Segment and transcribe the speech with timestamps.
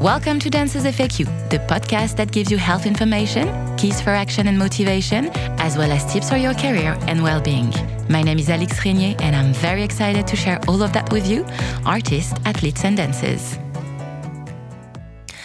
[0.00, 4.56] Welcome to Dances FAQ, the podcast that gives you health information, keys for action and
[4.56, 5.26] motivation,
[5.58, 7.74] as well as tips for your career and well being.
[8.08, 11.26] My name is Alix Régnier, and I'm very excited to share all of that with
[11.26, 11.44] you,
[11.84, 13.58] artists, athletes, and dancers.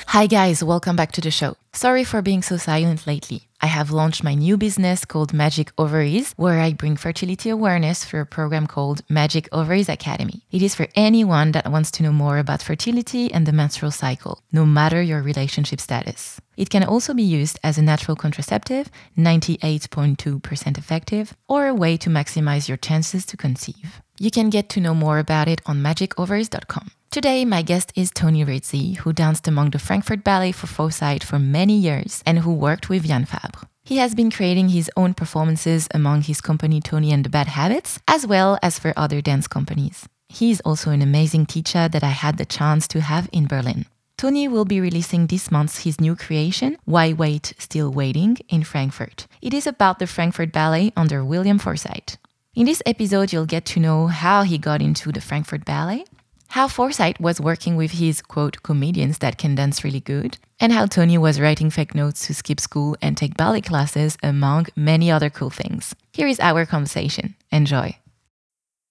[0.06, 1.58] Hi, guys, welcome back to the show.
[1.74, 3.48] Sorry for being so silent lately.
[3.64, 8.20] I have launched my new business called Magic Ovaries, where I bring fertility awareness through
[8.20, 10.42] a program called Magic Ovaries Academy.
[10.52, 14.44] It is for anyone that wants to know more about fertility and the menstrual cycle,
[14.52, 16.42] no matter your relationship status.
[16.56, 22.10] It can also be used as a natural contraceptive, 98.2% effective, or a way to
[22.10, 24.02] maximize your chances to conceive.
[24.20, 26.92] You can get to know more about it on magicovaries.com.
[27.10, 31.40] Today, my guest is Tony Rizzi, who danced among the Frankfurt Ballet for Forsythe for
[31.40, 33.68] many years and who worked with Jan Fabre.
[33.84, 38.00] He has been creating his own performances among his company Tony and the Bad Habits,
[38.08, 40.08] as well as for other dance companies.
[40.30, 43.86] He is also an amazing teacher that I had the chance to have in Berlin.
[44.24, 49.28] Tony will be releasing this month his new creation, Why Wait Still Waiting, in Frankfurt.
[49.42, 52.16] It is about the Frankfurt Ballet under William Forsythe.
[52.56, 56.06] In this episode, you'll get to know how he got into the Frankfurt Ballet,
[56.48, 60.86] how Forsythe was working with his quote comedians that can dance really good, and how
[60.86, 65.30] Tony was writing fake notes to skip school and take ballet classes, among many other
[65.30, 65.96] cool things.
[66.14, 67.36] Here is our conversation.
[67.52, 67.98] Enjoy.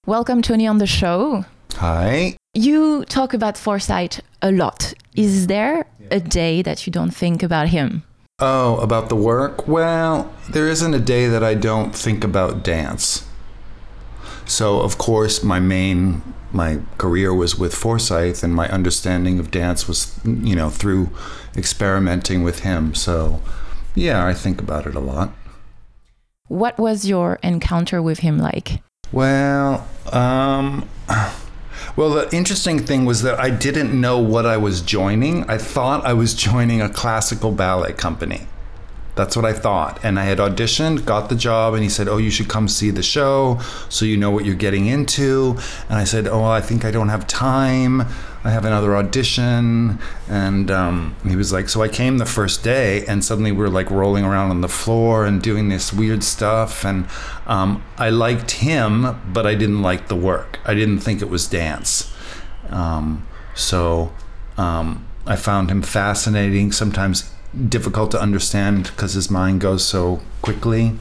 [0.04, 1.46] Welcome, Tony, on the show.
[1.82, 2.36] Hi.
[2.54, 4.94] You talk about Forsythe a lot.
[5.16, 8.04] Is there a day that you don't think about him?
[8.38, 9.66] Oh, about the work?
[9.66, 13.26] Well, there isn't a day that I don't think about dance.
[14.46, 16.22] So, of course, my main
[16.52, 21.10] my career was with Forsythe, and my understanding of dance was, you know, through
[21.56, 22.94] experimenting with him.
[22.94, 23.42] So,
[23.96, 25.32] yeah, I think about it a lot.
[26.46, 28.82] What was your encounter with him like?
[29.10, 30.88] Well, um,
[31.96, 35.48] well, the interesting thing was that I didn't know what I was joining.
[35.50, 38.46] I thought I was joining a classical ballet company.
[39.14, 40.02] That's what I thought.
[40.02, 42.90] And I had auditioned, got the job, and he said, Oh, you should come see
[42.90, 45.58] the show so you know what you're getting into.
[45.88, 48.02] And I said, Oh, I think I don't have time.
[48.44, 49.98] I have another audition.
[50.28, 53.70] And um, he was like, So I came the first day, and suddenly we are
[53.70, 56.82] like rolling around on the floor and doing this weird stuff.
[56.84, 57.06] And
[57.46, 60.58] um, I liked him, but I didn't like the work.
[60.64, 62.10] I didn't think it was dance.
[62.70, 64.14] Um, so
[64.56, 66.72] um, I found him fascinating.
[66.72, 67.31] Sometimes
[67.68, 70.98] difficult to understand because his mind goes so quickly.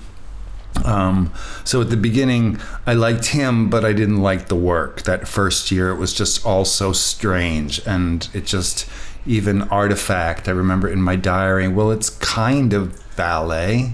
[0.85, 5.03] Um, so at the beginning, I liked him, but I didn't like the work.
[5.03, 8.89] That first year, it was just all so strange, and it just
[9.25, 10.47] even artifact.
[10.47, 13.93] I remember in my diary, well, it's kind of ballet,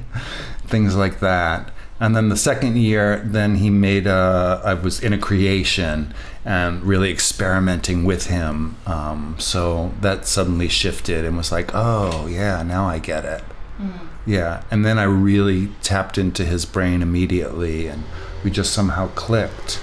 [0.65, 1.71] things like that.
[1.99, 4.61] And then the second year, then he made a.
[4.63, 6.13] I was in a creation
[6.45, 8.77] and really experimenting with him.
[8.85, 13.43] Um, so that suddenly shifted and was like, oh yeah, now I get it.
[13.79, 14.07] Mm.
[14.27, 18.03] Yeah, and then I really tapped into his brain immediately, and
[18.43, 19.81] we just somehow clicked.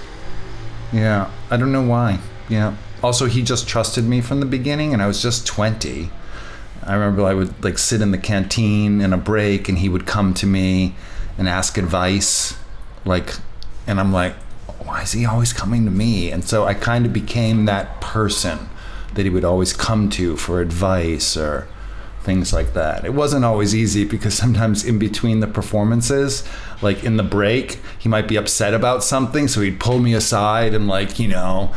[0.93, 2.19] Yeah, I don't know why.
[2.47, 2.77] Yeah.
[3.03, 6.11] Also, he just trusted me from the beginning, and I was just twenty.
[6.83, 10.05] I remember I would like sit in the canteen in a break, and he would
[10.05, 10.95] come to me
[11.37, 12.57] and ask advice
[13.05, 13.35] like
[13.87, 14.35] and i'm like
[14.85, 16.31] why is he always coming to me?
[16.31, 18.69] And so i kind of became that person
[19.13, 21.67] that he would always come to for advice or
[22.23, 23.05] things like that.
[23.05, 26.43] It wasn't always easy because sometimes in between the performances
[26.81, 30.73] like in the break he might be upset about something so he'd pull me aside
[30.73, 31.73] and like you know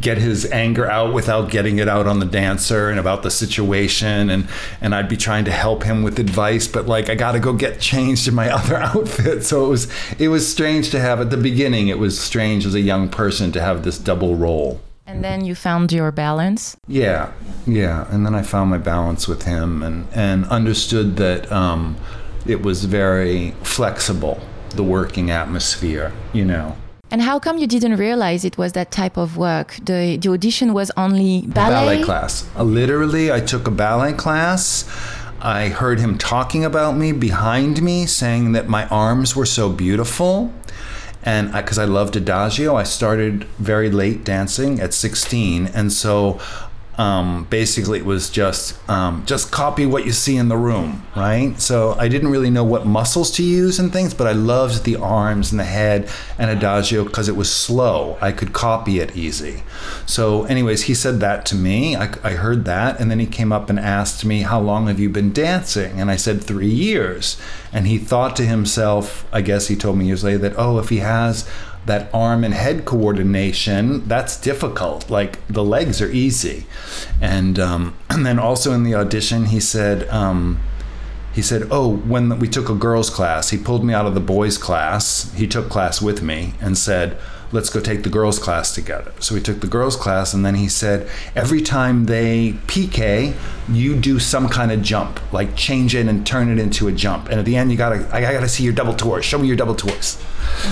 [0.00, 4.30] get his anger out without getting it out on the dancer and about the situation
[4.30, 4.48] and
[4.80, 7.52] and I'd be trying to help him with advice but like I got to go
[7.52, 9.44] get changed in my other outfit.
[9.44, 12.74] So it was it was strange to have at the beginning it was strange as
[12.74, 14.80] a young person to have this double role.
[15.06, 16.76] And then you found your balance?
[16.86, 17.32] Yeah
[17.66, 18.06] yeah.
[18.10, 21.96] And then I found my balance with him and and understood that um,
[22.46, 24.40] it was very flexible
[24.70, 26.76] the working atmosphere you know
[27.10, 29.76] and how come you didn't realize it was that type of work?
[29.82, 31.96] The, the audition was only ballet?
[31.96, 32.48] Ballet class.
[32.54, 34.84] Uh, literally, I took a ballet class.
[35.40, 40.52] I heard him talking about me behind me, saying that my arms were so beautiful.
[41.22, 45.66] And because I, I loved Adagio, I started very late dancing at 16.
[45.66, 46.40] And so
[46.98, 51.58] um, basically it was just um, just copy what you see in the room, right?
[51.60, 54.96] So I didn't really know what muscles to use and things, but I loved the
[54.96, 58.18] arms and the head and adagio because it was slow.
[58.20, 59.62] I could copy it easy.
[60.06, 61.94] So, anyways, he said that to me.
[61.94, 64.98] I, I heard that, and then he came up and asked me, "How long have
[64.98, 67.40] you been dancing?" And I said, three years."
[67.72, 70.88] And he thought to himself, I guess he told me years later that, oh, if
[70.88, 71.48] he has
[71.88, 75.10] that arm and head coordination that's difficult.
[75.10, 76.66] Like the legs are easy.
[77.20, 80.60] And um, and then also in the audition he said um,
[81.32, 84.20] he said oh when we took a girls class he pulled me out of the
[84.20, 85.32] boys class.
[85.34, 87.18] He took class with me and said
[87.50, 89.12] let's go take the girls class together.
[89.20, 93.34] So we took the girls class and then he said every time they PK,
[93.68, 97.28] you do some kind of jump, like change it and turn it into a jump.
[97.28, 99.24] And at the end you gotta I gotta see your double tours.
[99.24, 100.22] Show me your double tours.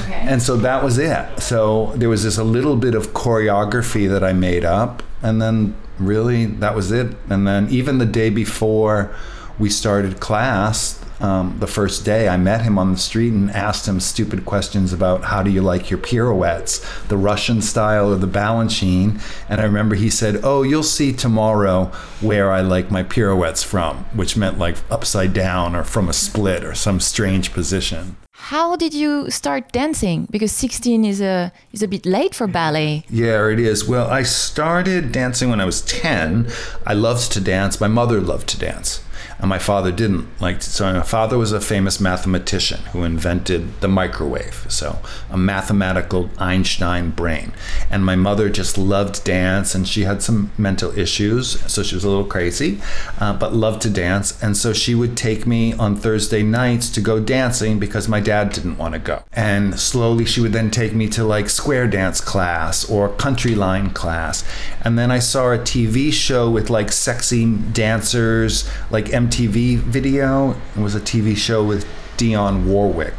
[0.02, 0.14] Okay.
[0.14, 1.40] And so that was it.
[1.40, 5.76] So there was this a little bit of choreography that I made up and then
[5.98, 7.16] really that was it.
[7.30, 9.14] And then even the day before
[9.58, 13.88] we started class, um, the first day, I met him on the street and asked
[13.88, 18.26] him stupid questions about how do you like your pirouettes, the Russian style or the
[18.26, 19.20] Balanchine.
[19.48, 21.86] And I remember he said, Oh, you'll see tomorrow
[22.20, 26.64] where I like my pirouettes from, which meant like upside down or from a split
[26.64, 28.16] or some strange position.
[28.38, 30.28] How did you start dancing?
[30.30, 33.04] Because 16 is a is a bit late for ballet.
[33.08, 33.88] Yeah, it is.
[33.88, 36.48] Well, I started dancing when I was 10.
[36.86, 37.80] I loved to dance.
[37.80, 39.02] My mother loved to dance
[39.38, 43.88] and my father didn't like so my father was a famous mathematician who invented the
[43.88, 44.98] microwave so
[45.30, 47.52] a mathematical einstein brain.
[47.90, 52.04] And my mother just loved dance and she had some mental issues so she was
[52.04, 52.80] a little crazy
[53.20, 54.42] uh, but loved to dance.
[54.42, 58.50] And so she would take me on thursday nights to go dancing because my dad
[58.52, 59.22] didn't want to go.
[59.32, 63.90] And slowly she would then take me to like square dance class or country line
[63.90, 64.44] class.
[64.82, 70.52] And then i saw a tv show with like sexy dancers like MTV video.
[70.76, 71.86] It was a TV show with
[72.16, 73.14] Dionne Warwick.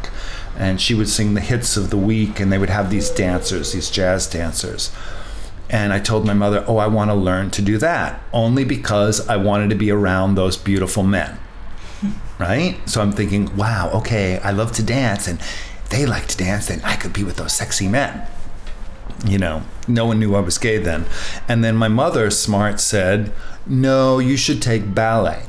[0.57, 3.73] And she would sing the hits of the week, and they would have these dancers,
[3.73, 4.91] these jazz dancers.
[5.69, 9.27] And I told my mother, Oh, I want to learn to do that, only because
[9.27, 11.37] I wanted to be around those beautiful men.
[12.39, 12.77] right?
[12.89, 15.39] So I'm thinking, wow, okay, I love to dance, and
[15.89, 18.27] they like to dance, then I could be with those sexy men.
[19.25, 21.05] You know, no one knew I was gay then.
[21.47, 23.31] And then my mother, smart, said,
[23.65, 25.43] No, you should take ballet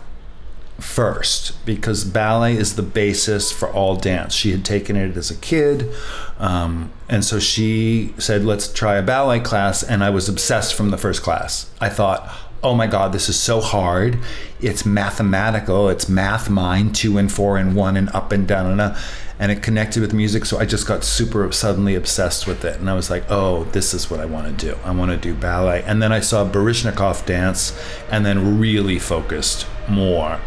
[0.79, 4.33] first because ballet is the basis for all dance.
[4.33, 5.93] She had taken it as a kid.
[6.39, 9.83] Um, and so she said, let's try a ballet class.
[9.83, 11.71] And I was obsessed from the first class.
[11.81, 12.33] I thought,
[12.63, 14.19] oh my God, this is so hard.
[14.61, 15.89] It's mathematical.
[15.89, 18.97] It's math mind, two and four and one and up and down and up.
[19.41, 20.45] And it connected with music.
[20.45, 22.79] So I just got super suddenly obsessed with it.
[22.79, 24.77] And I was like, oh, this is what I want to do.
[24.85, 25.83] I want to do ballet.
[25.85, 27.77] And then I saw Baryshnikov dance
[28.11, 30.41] and then really focused more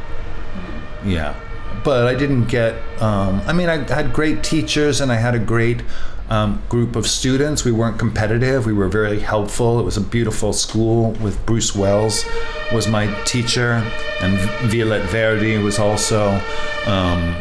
[1.06, 1.36] yeah.
[1.83, 5.39] But I didn't get, um, I mean, I had great teachers and I had a
[5.39, 5.81] great
[6.30, 7.65] um, group of students.
[7.65, 8.65] We weren't competitive.
[8.65, 9.80] We were very helpful.
[9.80, 12.25] It was a beautiful school with Bruce Wells
[12.71, 13.83] was my teacher
[14.21, 14.38] and
[14.69, 16.42] Violette Verdy was also,
[16.86, 17.36] um,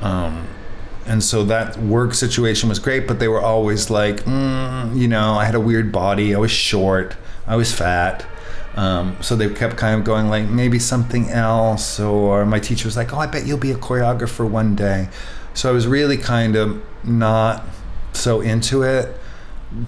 [0.00, 0.46] um,
[1.06, 5.34] and so that work situation was great, but they were always like, mm, you know,
[5.34, 6.34] I had a weird body.
[6.34, 7.16] I was short.
[7.46, 8.26] I was fat.
[8.76, 12.96] Um, so they kept kind of going like maybe something else, or my teacher was
[12.96, 15.08] like, "Oh, I bet you'll be a choreographer one day."
[15.54, 17.64] So I was really kind of not
[18.12, 19.18] so into it.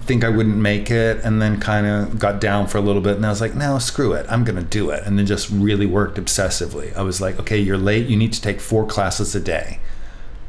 [0.05, 3.15] Think I wouldn't make it, and then kind of got down for a little bit,
[3.15, 5.85] and I was like, "No, screw it, I'm gonna do it." And then just really
[5.85, 6.95] worked obsessively.
[6.97, 8.07] I was like, "Okay, you're late.
[8.07, 9.79] You need to take four classes a day."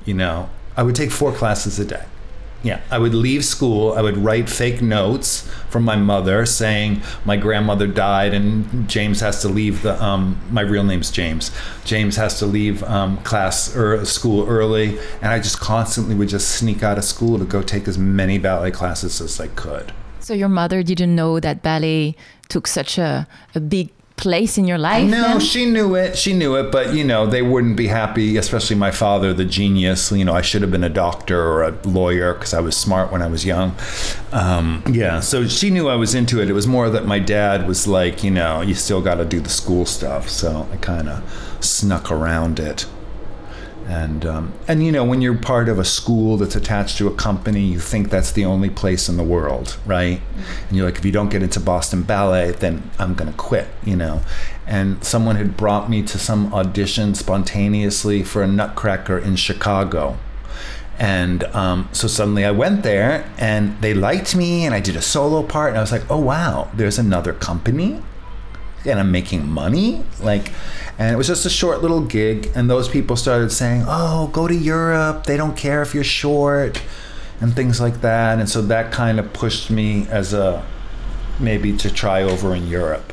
[0.06, 2.04] You know, I would take four classes a day
[2.62, 3.94] yeah, I would leave school.
[3.94, 9.40] I would write fake notes from my mother saying my grandmother died and James has
[9.42, 10.02] to leave the.
[10.02, 11.50] Um, my real name's James.
[11.84, 16.56] James has to leave um, class or school early, and I just constantly would just
[16.56, 19.92] sneak out of school to go take as many ballet classes as I could.
[20.18, 22.14] So your mother didn't know that ballet
[22.48, 23.88] took such a, a big
[24.20, 25.08] place in your life?
[25.08, 25.40] No, then?
[25.40, 26.16] she knew it.
[26.16, 30.12] She knew it, but you know, they wouldn't be happy, especially my father, the genius.
[30.12, 33.10] You know, I should have been a doctor or a lawyer because I was smart
[33.10, 33.74] when I was young.
[34.32, 36.48] Um, yeah, so she knew I was into it.
[36.48, 39.40] It was more that my dad was like, you know, you still got to do
[39.40, 40.28] the school stuff.
[40.28, 41.22] So I kind of
[41.60, 42.86] snuck around it
[43.90, 47.14] and um, and you know when you're part of a school that's attached to a
[47.14, 50.18] company you think that's the only place in the world right?
[50.20, 50.68] Mm-hmm.
[50.68, 53.66] and you're like if you don't get into boston ballet then i'm going to quit
[53.84, 54.22] you know?
[54.66, 60.16] And someone had brought me to some audition spontaneously for a nutcracker in chicago.
[60.96, 65.02] And um, so suddenly I went there and they liked me and I did a
[65.02, 68.02] solo part and I was like, oh wow, there's another company
[68.84, 70.04] and I'm making money.
[70.20, 70.52] Like,
[70.98, 72.50] and it was just a short little gig.
[72.54, 75.24] And those people started saying, oh, go to Europe.
[75.24, 76.82] They don't care if you're short
[77.40, 78.38] and things like that.
[78.38, 80.64] And so that kind of pushed me as a
[81.38, 83.12] maybe to try over in Europe.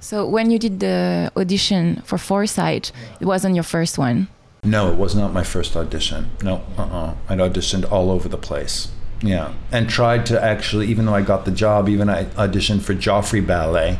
[0.00, 4.28] So when you did the audition for Forsythe, it wasn't your first one.
[4.62, 6.30] No, it was not my first audition.
[6.42, 7.14] No, uh-uh.
[7.28, 8.88] I'd auditioned all over the place.
[9.22, 12.94] Yeah, and tried to actually, even though I got the job, even I auditioned for
[12.94, 13.98] Joffrey Ballet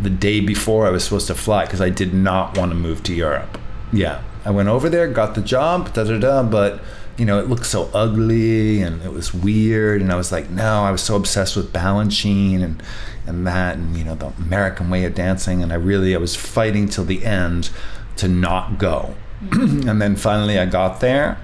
[0.00, 3.02] the day before I was supposed to fly because I did not want to move
[3.04, 3.58] to Europe.
[3.92, 6.80] Yeah, I went over there, got the job, da da da, but
[7.18, 10.00] you know, it looked so ugly and it was weird.
[10.00, 12.80] And I was like, no, I was so obsessed with Balanchine and,
[13.26, 15.60] and that and, you know, the American way of dancing.
[15.60, 17.70] And I really, I was fighting till the end
[18.16, 19.16] to not go.
[19.52, 21.38] and then finally I got there.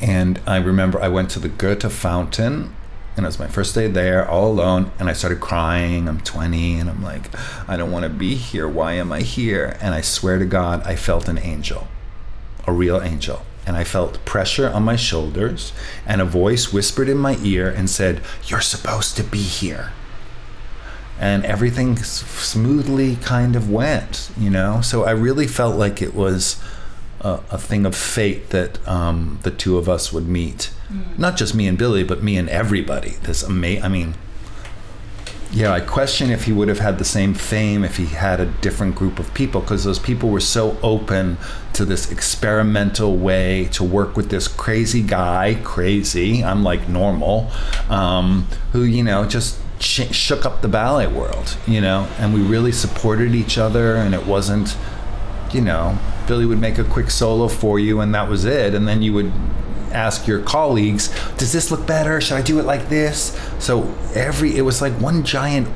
[0.00, 2.74] And I remember I went to the Goethe Fountain
[3.16, 6.78] and it was my first day there all alone and i started crying i'm 20
[6.78, 7.30] and i'm like
[7.68, 10.82] i don't want to be here why am i here and i swear to god
[10.86, 11.88] i felt an angel
[12.66, 15.72] a real angel and I felt pressure on my shoulders,
[16.06, 19.92] and a voice whispered in my ear and said, You're supposed to be here.
[21.20, 24.80] And everything smoothly kind of went, you know?
[24.80, 26.60] So I really felt like it was
[27.20, 30.72] a, a thing of fate that um, the two of us would meet.
[30.92, 31.18] Mm.
[31.18, 33.10] Not just me and Billy, but me and everybody.
[33.22, 34.14] This ama- I mean,
[35.54, 38.46] yeah, I question if he would have had the same fame if he had a
[38.46, 41.36] different group of people because those people were so open
[41.74, 47.50] to this experimental way to work with this crazy guy, crazy, I'm like normal,
[47.90, 52.40] um, who, you know, just sh- shook up the ballet world, you know, and we
[52.40, 54.74] really supported each other and it wasn't,
[55.52, 58.74] you know, Billy would make a quick solo for you and that was it.
[58.74, 59.32] And then you would
[59.92, 62.20] ask your colleagues, does this look better?
[62.20, 63.38] Should I do it like this?
[63.58, 65.68] So every, it was like one giant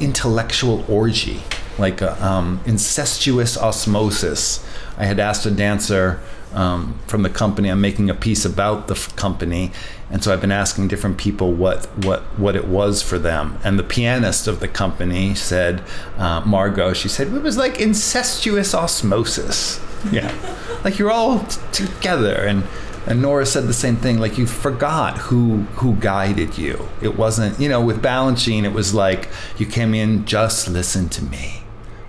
[0.00, 1.42] intellectual orgy,
[1.78, 4.66] like a um, incestuous osmosis.
[4.96, 6.20] I had asked a dancer
[6.54, 7.68] um, from the company.
[7.68, 9.72] I'm making a piece about the f- company,
[10.10, 13.58] and so I've been asking different people what what what it was for them.
[13.64, 15.82] And the pianist of the company said,
[16.16, 16.92] uh, Margot.
[16.92, 19.80] She said it was like incestuous osmosis.
[20.12, 20.32] Yeah,
[20.84, 22.64] like you're all t- together and
[23.06, 24.18] and Nora said the same thing.
[24.18, 26.88] Like you forgot who who guided you.
[27.02, 31.24] It wasn't, you know, with Balanchine, it was like you came in, just listen to
[31.24, 31.62] me.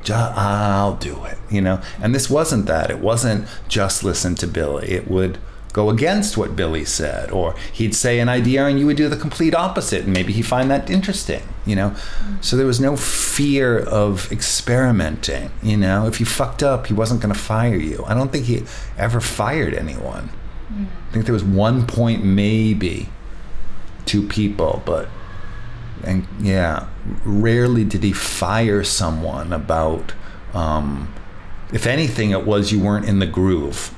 [0.03, 1.81] Just, I'll do it, you know.
[2.01, 2.91] And this wasn't that.
[2.91, 4.87] It wasn't just listen to Billy.
[4.89, 5.39] It would
[5.73, 9.17] go against what Billy said, or he'd say an idea and you would do the
[9.17, 11.93] complete opposite, and maybe he'd find that interesting, you know.
[12.39, 16.07] So there was no fear of experimenting, you know.
[16.07, 18.05] If you fucked up, he wasn't to fire you.
[18.07, 18.63] I don't think he
[18.97, 20.29] ever fired anyone.
[20.69, 23.09] I think there was one point, maybe
[24.05, 25.09] two people, but
[26.03, 26.87] and yeah,
[27.23, 30.13] rarely did he fire someone about.
[30.53, 31.13] Um,
[31.73, 33.93] if anything, it was you weren't in the groove.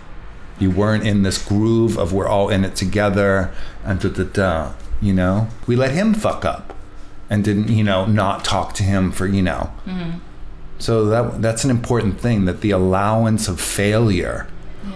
[0.59, 4.73] You weren't in this groove of we're all in it together and da da da.
[4.99, 6.73] You know, we let him fuck up
[7.29, 9.71] and didn't you know not talk to him for you know.
[9.85, 10.19] Mm-hmm.
[10.79, 14.47] So that that's an important thing that the allowance of failure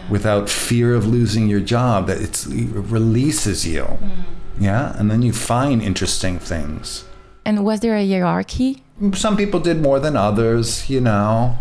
[0.09, 3.83] without fear of losing your job that it releases you.
[3.83, 4.23] Mm.
[4.59, 4.97] yeah?
[4.97, 7.05] And then you find interesting things.
[7.45, 8.83] And was there a hierarchy?
[9.13, 11.57] Some people did more than others you know?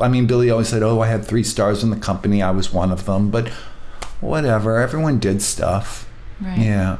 [0.00, 2.72] I mean billy always said oh i had three stars in the company i was
[2.72, 3.50] one of them but
[4.20, 6.08] whatever everyone did stuff.
[6.40, 6.58] Right.
[6.58, 6.98] yeah.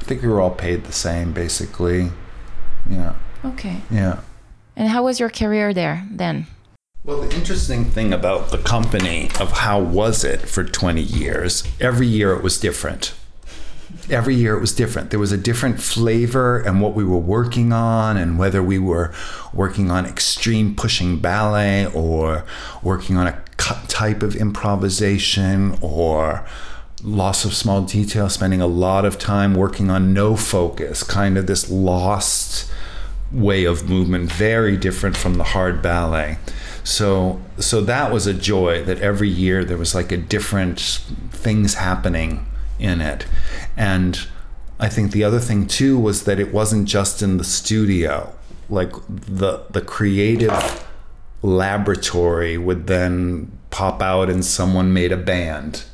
[0.00, 2.10] I think we were all paid the same basically.
[2.88, 3.14] Yeah.
[3.44, 3.80] Okay.
[3.90, 4.20] Yeah.
[4.76, 6.46] And how was your career there then
[7.04, 12.06] well, the interesting thing about the company of how was it for 20 years, every
[12.06, 13.12] year it was different.
[14.08, 15.10] Every year it was different.
[15.10, 19.12] There was a different flavor and what we were working on, and whether we were
[19.52, 22.44] working on extreme pushing ballet or
[22.84, 23.42] working on a
[23.88, 26.46] type of improvisation or
[27.02, 31.48] loss of small detail, spending a lot of time working on no focus, kind of
[31.48, 32.70] this lost
[33.32, 36.38] way of movement, very different from the hard ballet.
[36.84, 40.80] So so that was a joy that every year there was like a different
[41.30, 42.46] things happening
[42.78, 43.26] in it.
[43.76, 44.26] And
[44.80, 48.34] I think the other thing too was that it wasn't just in the studio.
[48.68, 50.86] Like the the creative
[51.42, 55.84] laboratory would then pop out and someone made a band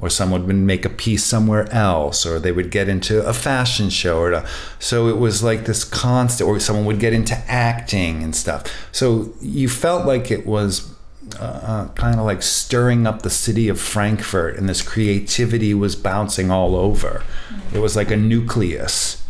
[0.00, 3.90] or someone would make a piece somewhere else, or they would get into a fashion
[3.90, 4.44] show, or
[4.78, 8.64] so it was like this constant, or someone would get into acting and stuff.
[8.92, 10.94] So you felt like it was
[11.38, 15.96] uh, uh kind of like stirring up the city of Frankfurt, and this creativity was
[15.96, 17.24] bouncing all over.
[17.72, 19.22] It was like a nucleus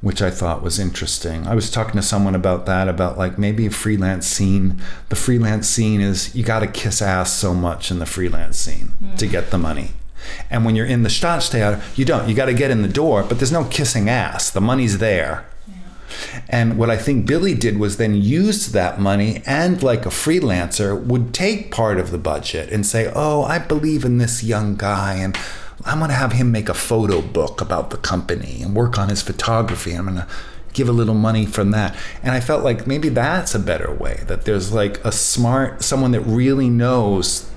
[0.00, 1.46] which I thought was interesting.
[1.46, 4.80] I was talking to someone about that, about like maybe a freelance scene.
[5.08, 8.92] The freelance scene is you got to kiss ass so much in the freelance scene
[9.02, 9.16] mm.
[9.16, 9.90] to get the money.
[10.50, 12.28] And when you're in the Staatstheater, you don't.
[12.28, 14.50] You got to get in the door, but there's no kissing ass.
[14.50, 15.46] The money's there.
[16.48, 21.00] And what I think Billy did was then use that money and, like a freelancer,
[21.00, 25.14] would take part of the budget and say, Oh, I believe in this young guy
[25.14, 25.36] and
[25.84, 29.08] I'm going to have him make a photo book about the company and work on
[29.08, 29.92] his photography.
[29.92, 30.26] I'm going to
[30.72, 31.96] give a little money from that.
[32.22, 36.12] And I felt like maybe that's a better way that there's like a smart, someone
[36.12, 37.48] that really knows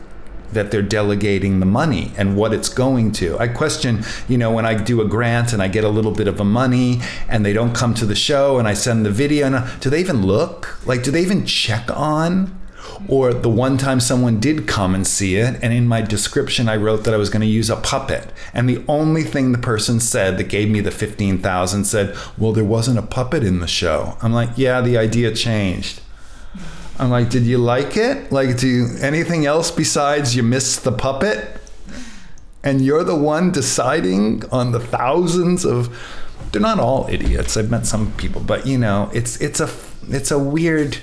[0.54, 3.38] that they're delegating the money and what it's going to.
[3.40, 6.28] I question, you know, when I do a grant and I get a little bit
[6.28, 7.00] of a money
[7.30, 9.90] and they don't come to the show and I send the video, and uh, do
[9.90, 10.86] they even look?
[10.86, 12.60] Like, do they even check on?
[13.08, 16.76] Or the one time someone did come and see it, and in my description I
[16.78, 20.00] wrote that I was going to use a puppet, and the only thing the person
[20.00, 23.68] said that gave me the fifteen thousand said, "Well, there wasn't a puppet in the
[23.68, 26.02] show." I'm like, "Yeah, the idea changed."
[27.02, 28.32] I'm like, did you like it?
[28.32, 31.60] Like, do you, anything else besides you missed the puppet?
[32.64, 35.98] And you're the one deciding on the thousands of.
[36.52, 37.58] They're not all idiots.
[37.58, 39.70] I've met some people, but you know, it's it's a
[40.10, 40.98] it's a weird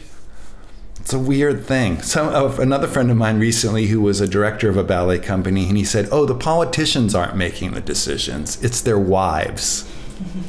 [1.08, 2.02] it's a weird thing.
[2.02, 5.66] Some of another friend of mine recently who was a director of a ballet company,
[5.66, 9.90] and he said, "Oh, the politicians aren't making the decisions; it's their wives."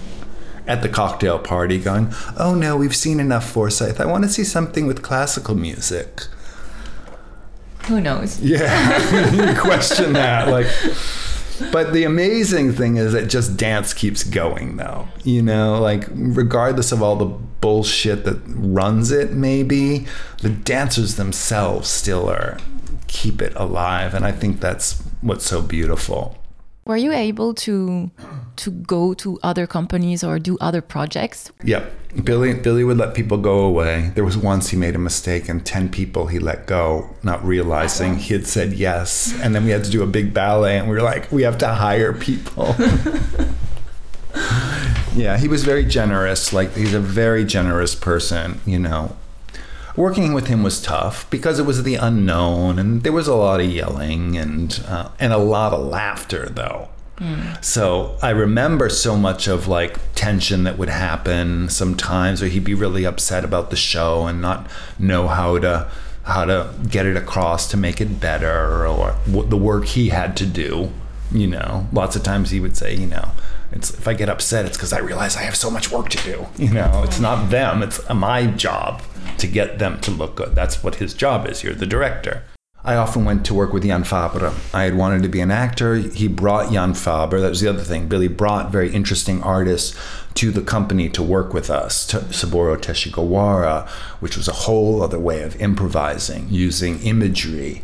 [0.67, 4.01] at the cocktail party going, oh no, we've seen enough Forsythe.
[4.01, 6.25] I want to see something with classical music.
[7.85, 8.41] Who knows?
[8.41, 10.49] Yeah, you question that.
[10.49, 10.67] Like,
[11.71, 15.07] but the amazing thing is that just dance keeps going, though.
[15.23, 20.07] You know, like, regardless of all the bullshit that runs it, maybe,
[20.41, 22.57] the dancers themselves still are
[23.07, 24.13] keep it alive.
[24.13, 26.37] And I think that's what's so beautiful.
[26.89, 28.09] Were you able to
[28.55, 31.51] to go to other companies or do other projects?
[31.63, 31.85] Yeah.
[32.23, 34.11] Billy Billy would let people go away.
[34.15, 38.15] There was once he made a mistake and 10 people he let go, not realizing
[38.15, 39.39] he had said yes.
[39.39, 41.59] And then we had to do a big ballet and we were like, we have
[41.59, 42.73] to hire people.
[45.15, 46.51] yeah, he was very generous.
[46.53, 49.15] Like he's a very generous person, you know
[49.99, 53.59] working with him was tough because it was the unknown and there was a lot
[53.59, 56.87] of yelling and uh, and a lot of laughter though.
[57.17, 57.61] Mm.
[57.61, 62.73] So I remember so much of like tension that would happen sometimes, or he'd be
[62.73, 65.91] really upset about the show and not know how to
[66.23, 70.45] how to get it across to make it better, or the work he had to
[70.45, 70.91] do.
[71.29, 73.31] You know, lots of times he would say, you know,
[73.73, 76.23] it's if I get upset, it's because I realize I have so much work to
[76.23, 76.47] do.
[76.57, 79.01] You know, it's not them; it's my job
[79.37, 80.55] to get them to look good.
[80.55, 81.63] That's what his job is.
[81.63, 82.43] You're the director.
[82.83, 84.53] I often went to work with Jan Fabre.
[84.73, 85.95] I had wanted to be an actor.
[85.95, 87.41] He brought Jan Fabre.
[87.41, 88.07] That was the other thing.
[88.07, 89.99] Billy brought very interesting artists
[90.35, 92.07] to the company to work with us.
[92.07, 93.87] To Saburo Teshigawara,
[94.21, 97.83] which was a whole other way of improvising using imagery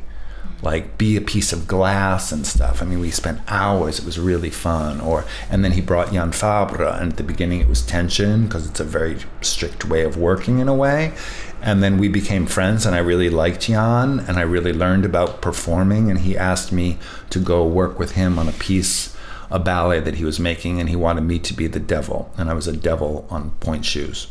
[0.61, 2.81] like be a piece of glass and stuff.
[2.81, 3.99] I mean, we spent hours.
[3.99, 5.01] It was really fun.
[5.01, 8.67] Or and then he brought Jan Fabre, and at the beginning it was tension because
[8.67, 11.13] it's a very strict way of working in a way.
[11.61, 15.41] And then we became friends, and I really liked Jan, and I really learned about
[15.41, 16.09] performing.
[16.09, 16.97] And he asked me
[17.31, 19.15] to go work with him on a piece,
[19.49, 22.49] a ballet that he was making, and he wanted me to be the devil, and
[22.49, 24.27] I was a devil on pointe shoes.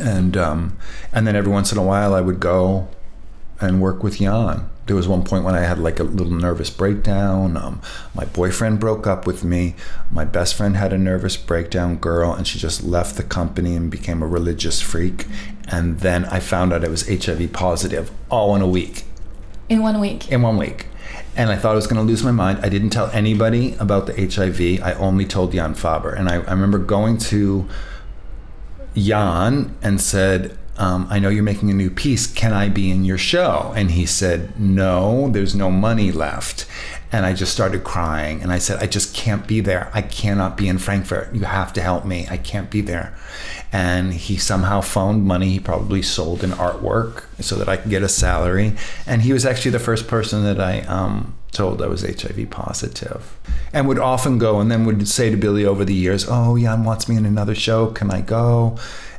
[0.00, 0.76] And um,
[1.12, 2.88] and then every once in a while I would go
[3.60, 6.68] and work with Jan there was one point when I had like a little nervous
[6.68, 7.56] breakdown.
[7.56, 7.80] Um,
[8.14, 9.74] my boyfriend broke up with me.
[10.10, 13.90] My best friend had a nervous breakdown, girl, and she just left the company and
[13.90, 15.26] became a religious freak.
[15.68, 19.04] And then I found out I was HIV positive all in a week.
[19.68, 20.30] In one week?
[20.30, 20.86] In one week.
[21.36, 22.60] And I thought I was going to lose my mind.
[22.62, 24.82] I didn't tell anybody about the HIV.
[24.82, 26.14] I only told Jan Fabre.
[26.14, 27.66] And I, I remember going to
[28.94, 32.26] Jan and said, um, I know you're making a new piece.
[32.26, 33.72] Can I be in your show?
[33.76, 36.66] And he said, No, there's no money left.
[37.12, 38.42] And I just started crying.
[38.42, 39.88] And I said, I just can't be there.
[39.94, 41.32] I cannot be in Frankfurt.
[41.32, 42.26] You have to help me.
[42.28, 43.16] I can't be there.
[43.72, 45.50] And he somehow found money.
[45.50, 48.72] He probably sold an artwork so that I could get a salary.
[49.06, 53.38] And he was actually the first person that I um, told I was HIV positive.
[53.72, 56.82] And would often go and then would say to Billy over the years, Oh, Jan
[56.82, 57.92] wants me in another show.
[57.92, 58.76] Can I go?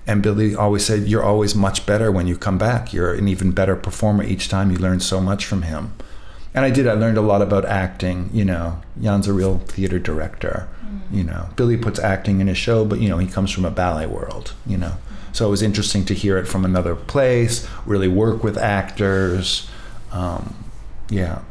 [0.07, 2.93] And Billy always said, You're always much better when you come back.
[2.93, 4.71] You're an even better performer each time.
[4.71, 5.93] You learn so much from him.
[6.53, 6.87] And I did.
[6.87, 8.29] I learned a lot about acting.
[8.31, 10.69] You know, Jan's a real theater director.
[10.83, 11.17] Mm-hmm.
[11.17, 13.71] You know, Billy puts acting in his show, but, you know, he comes from a
[13.71, 14.93] ballet world, you know.
[15.33, 19.69] So it was interesting to hear it from another place, really work with actors.
[20.13, 20.55] Um,
[21.09, 21.41] yeah.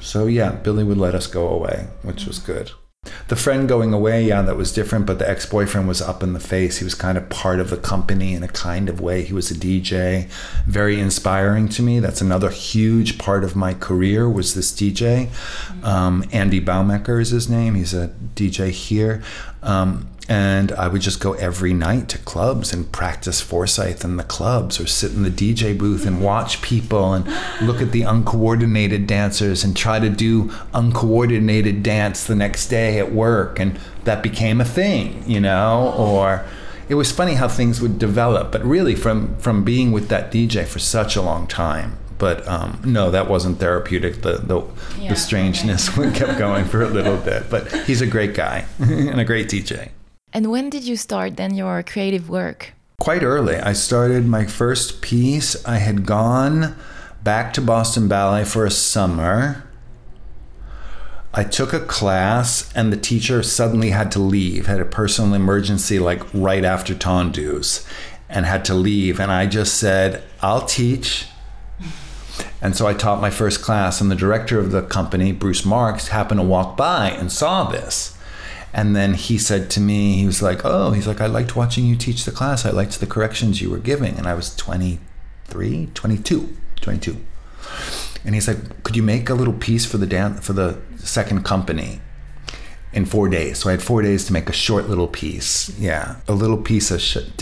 [0.00, 2.70] So, yeah, Billy would let us go away, which was good.
[3.28, 6.34] The friend going away, yeah, that was different, but the ex boyfriend was up in
[6.34, 6.78] the face.
[6.78, 9.22] He was kind of part of the company in a kind of way.
[9.22, 10.28] He was a DJ,
[10.66, 11.98] very inspiring to me.
[11.98, 15.30] That's another huge part of my career was this DJ.
[15.82, 17.74] Um, Andy Baumecker is his name.
[17.74, 19.22] He's a DJ here.
[19.62, 24.22] Um, And I would just go every night to clubs and practice Forsythe in the
[24.22, 27.26] clubs or sit in the DJ booth and watch people and
[27.60, 33.10] look at the uncoordinated dancers and try to do uncoordinated dance the next day at
[33.12, 33.58] work.
[33.58, 35.92] And that became a thing, you know?
[35.98, 36.44] Or
[36.88, 40.64] it was funny how things would develop, but really from, from being with that DJ
[40.64, 44.22] for such a long time, but um, no, that wasn't therapeutic.
[44.22, 44.62] The the,
[45.00, 47.50] Yeah, the strangeness kept going for a little bit.
[47.50, 49.88] But he's a great guy and a great DJ.
[50.32, 52.74] And when did you start then your creative work?
[53.00, 55.56] Quite early, I started my first piece.
[55.64, 56.76] I had gone
[57.24, 59.66] back to Boston Ballet for a summer.
[61.32, 65.98] I took a class, and the teacher suddenly had to leave, had a personal emergency
[65.98, 67.86] like right after tendus,
[68.28, 69.18] and had to leave.
[69.18, 71.26] And I just said, I'll teach.
[72.62, 76.08] And so I taught my first class, and the director of the company, Bruce Marks,
[76.08, 78.16] happened to walk by and saw this.
[78.72, 81.84] And then he said to me, he was like, Oh, he's like, I liked watching
[81.86, 82.64] you teach the class.
[82.64, 84.16] I liked the corrections you were giving.
[84.16, 87.16] And I was 23, 22, 22.
[88.24, 91.44] And he's like, Could you make a little piece for the dance for the second
[91.44, 92.00] company
[92.92, 93.58] in four days?
[93.58, 95.76] So I had four days to make a short little piece.
[95.78, 96.16] Yeah.
[96.28, 97.36] A little piece of shit.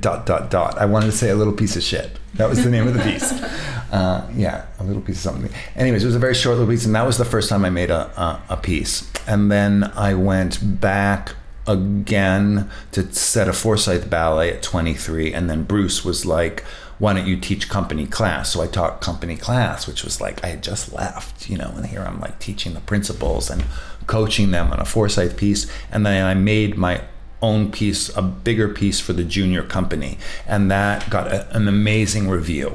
[0.00, 0.78] Dot, dot, dot.
[0.78, 2.18] I wanted to say a little piece of shit.
[2.34, 3.32] That was the name of the piece.
[3.90, 5.50] Uh, yeah, a little piece of something.
[5.74, 7.70] Anyways, it was a very short little piece, and that was the first time I
[7.70, 9.10] made a, a, a piece.
[9.26, 11.34] And then I went back
[11.66, 16.64] again to set a Forsythe ballet at 23, and then Bruce was like,
[16.98, 18.52] why don't you teach company class?
[18.52, 21.86] So I taught company class, which was like I had just left, you know, and
[21.86, 23.64] here I'm like teaching the principals and
[24.06, 25.70] coaching them on a Forsythe piece.
[25.92, 27.02] And then I made my
[27.40, 30.18] own piece, a bigger piece for the junior company.
[30.46, 32.74] And that got a, an amazing review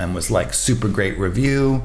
[0.00, 1.84] and was like super great review.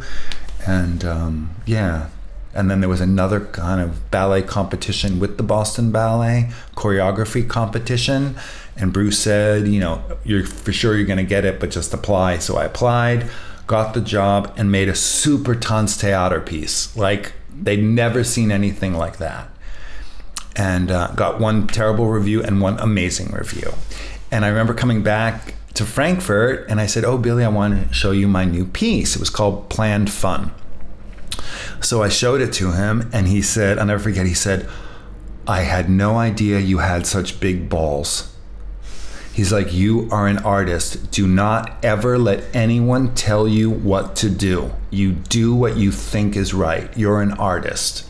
[0.65, 2.09] And um, yeah.
[2.53, 8.37] And then there was another kind of ballet competition with the Boston Ballet, choreography competition.
[8.77, 11.93] And Bruce said, you know, you're for sure you're going to get it, but just
[11.93, 12.37] apply.
[12.37, 13.29] So I applied,
[13.67, 16.95] got the job, and made a super Tanz Theater piece.
[16.95, 19.49] Like they'd never seen anything like that
[20.55, 23.73] and uh, got one terrible review and one amazing review.
[24.31, 27.93] And I remember coming back to Frankfurt and I said, Oh, Billy, I want to
[27.93, 29.15] show you my new piece.
[29.15, 30.51] It was called Planned Fun.
[31.81, 34.67] So I showed it to him and he said, I'll never forget, he said,
[35.47, 38.35] I had no idea you had such big balls.
[39.31, 41.11] He's like, You are an artist.
[41.11, 44.71] Do not ever let anyone tell you what to do.
[44.89, 46.95] You do what you think is right.
[46.97, 48.04] You're an artist.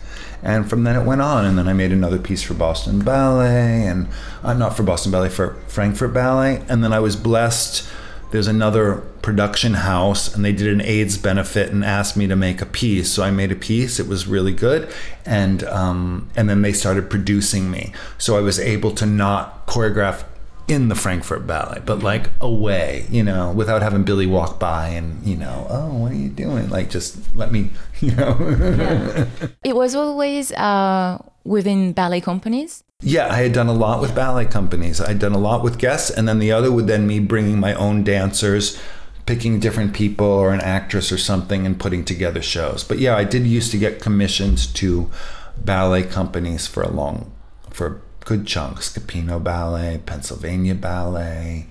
[0.45, 1.43] And from then it went on.
[1.43, 4.08] And then I made another piece for Boston Ballet, and
[4.43, 6.63] uh, not for Boston Ballet, for Frankfurt Ballet.
[6.69, 7.86] And then I was blessed.
[8.31, 12.62] There's another production house, and they did an AIDS benefit and asked me to make
[12.62, 13.10] a piece.
[13.12, 13.99] So I made a piece.
[13.99, 14.93] It was really good,
[15.25, 17.93] and um, and then they started producing me.
[18.17, 20.25] So I was able to not choreograph
[20.67, 25.23] in the Frankfurt Ballet, but like away, you know, without having Billy walk by and,
[25.23, 26.69] you know, oh, what are you doing?
[26.69, 27.69] Like, just let me,
[28.01, 29.27] you know.
[29.63, 32.84] It was always uh, within ballet companies.
[33.01, 34.99] yeah, I had done a lot with ballet companies.
[35.01, 37.73] I'd done a lot with guests, and then the other would then me bringing my
[37.75, 38.79] own dancers,
[39.25, 42.84] picking different people or an actress or something and putting together shows.
[42.84, 45.10] But yeah, I did used to get commissions to
[45.58, 47.31] ballet companies for a long,
[47.69, 48.91] for good chunks.
[48.95, 51.67] Capino Ballet, Pennsylvania Ballet,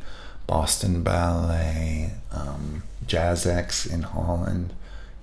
[0.47, 4.73] Boston Ballet, um, Jazz X in Holland,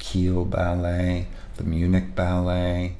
[0.01, 2.97] Kiel Ballet, the Munich Ballet.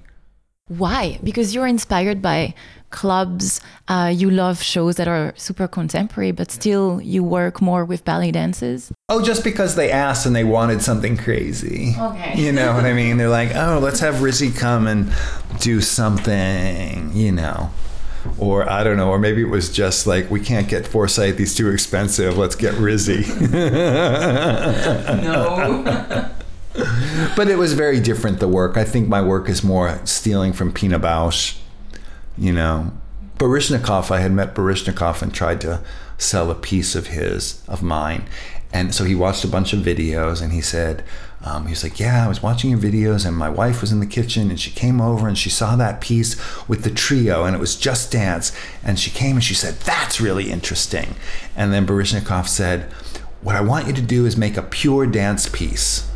[0.68, 1.20] Why?
[1.22, 2.54] Because you're inspired by
[2.92, 3.60] clubs.
[3.90, 8.32] Uh, you love shows that are super contemporary, but still you work more with ballet
[8.32, 8.92] dances.
[9.10, 11.94] Oh, just because they asked and they wanted something crazy.
[12.00, 12.36] Okay.
[12.38, 13.18] You know what I mean?
[13.18, 15.12] They're like, oh, let's have Rizzi come and
[15.60, 17.72] do something, you know.
[18.38, 21.56] Or I don't know, or maybe it was just like, we can't get Forsythe, he's
[21.56, 23.26] too expensive, let's get Rizzi.
[25.22, 26.30] No.
[27.36, 28.78] but it was very different, the work.
[28.78, 31.58] I think my work is more stealing from Pina Bausch,
[32.38, 32.92] you know.
[33.38, 35.82] Baryshnikov, I had met Baryshnikov and tried to
[36.18, 38.26] sell a piece of his, of mine.
[38.72, 41.04] And so he watched a bunch of videos and he said,
[41.44, 44.00] um, he was like, Yeah, I was watching your videos and my wife was in
[44.00, 47.56] the kitchen and she came over and she saw that piece with the trio and
[47.56, 48.56] it was Just Dance.
[48.84, 51.16] And she came and she said, That's really interesting.
[51.56, 52.84] And then Baryshnikov said,
[53.42, 56.11] What I want you to do is make a pure dance piece.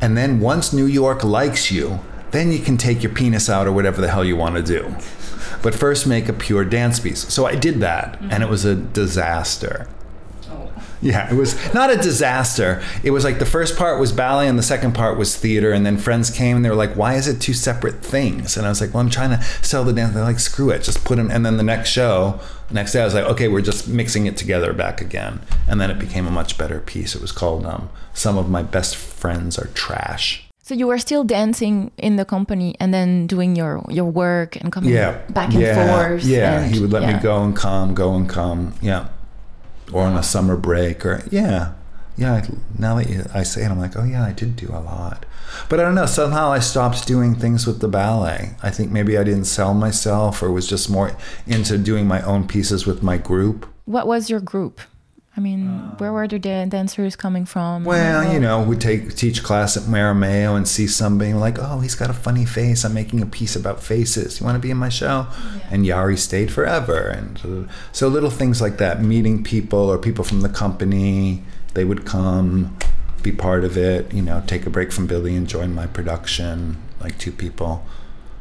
[0.00, 3.72] And then once New York likes you, then you can take your penis out or
[3.72, 4.94] whatever the hell you want to do.
[5.62, 7.32] But first, make a pure dance piece.
[7.32, 9.88] So I did that, and it was a disaster.
[11.10, 12.82] yeah, it was not a disaster.
[13.02, 15.72] It was like the first part was ballet and the second part was theater.
[15.72, 18.56] And then friends came and they were like, why is it two separate things?
[18.56, 20.14] And I was like, well, I'm trying to sell the dance.
[20.14, 21.30] They're like, screw it, just put them.
[21.30, 24.26] And then the next show, the next day, I was like, okay, we're just mixing
[24.26, 25.40] it together back again.
[25.68, 27.14] And then it became a much better piece.
[27.14, 30.40] It was called um, Some of My Best Friends Are Trash.
[30.62, 34.72] So you were still dancing in the company and then doing your your work and
[34.72, 35.18] coming Yeah.
[35.28, 35.74] back and yeah.
[35.76, 36.24] forth.
[36.24, 36.62] Yeah.
[36.62, 37.16] and- he would let yeah.
[37.16, 38.72] me go and come, go and come.
[38.80, 39.08] Yeah.
[39.94, 41.72] Or on a summer break or, yeah.
[42.16, 42.34] Yeah.
[42.34, 44.80] I- Now that you, I say it, I'm like, oh, yeah, I did do a
[44.82, 45.24] lot.
[45.68, 46.06] But I don't know.
[46.06, 48.56] Somehow I stopped doing things with the ballet.
[48.62, 51.12] I think maybe I didn't sell myself or was just more
[51.46, 53.66] into doing my own pieces with my group.
[53.84, 54.80] What was your group?
[55.36, 55.68] I mean,
[55.98, 57.84] where were the dancers coming from?
[57.84, 61.96] Well, you know, we take teach class at Marameo and see somebody like, oh, he's
[61.96, 62.84] got a funny face.
[62.84, 64.38] I'm making a piece about faces.
[64.38, 65.26] You want to be in my show?
[65.70, 69.02] And Yari stayed forever, and uh, so little things like that.
[69.02, 71.42] Meeting people or people from the company,
[71.74, 72.76] they would come,
[73.24, 74.14] be part of it.
[74.14, 77.84] You know, take a break from Billy and join my production, like two people.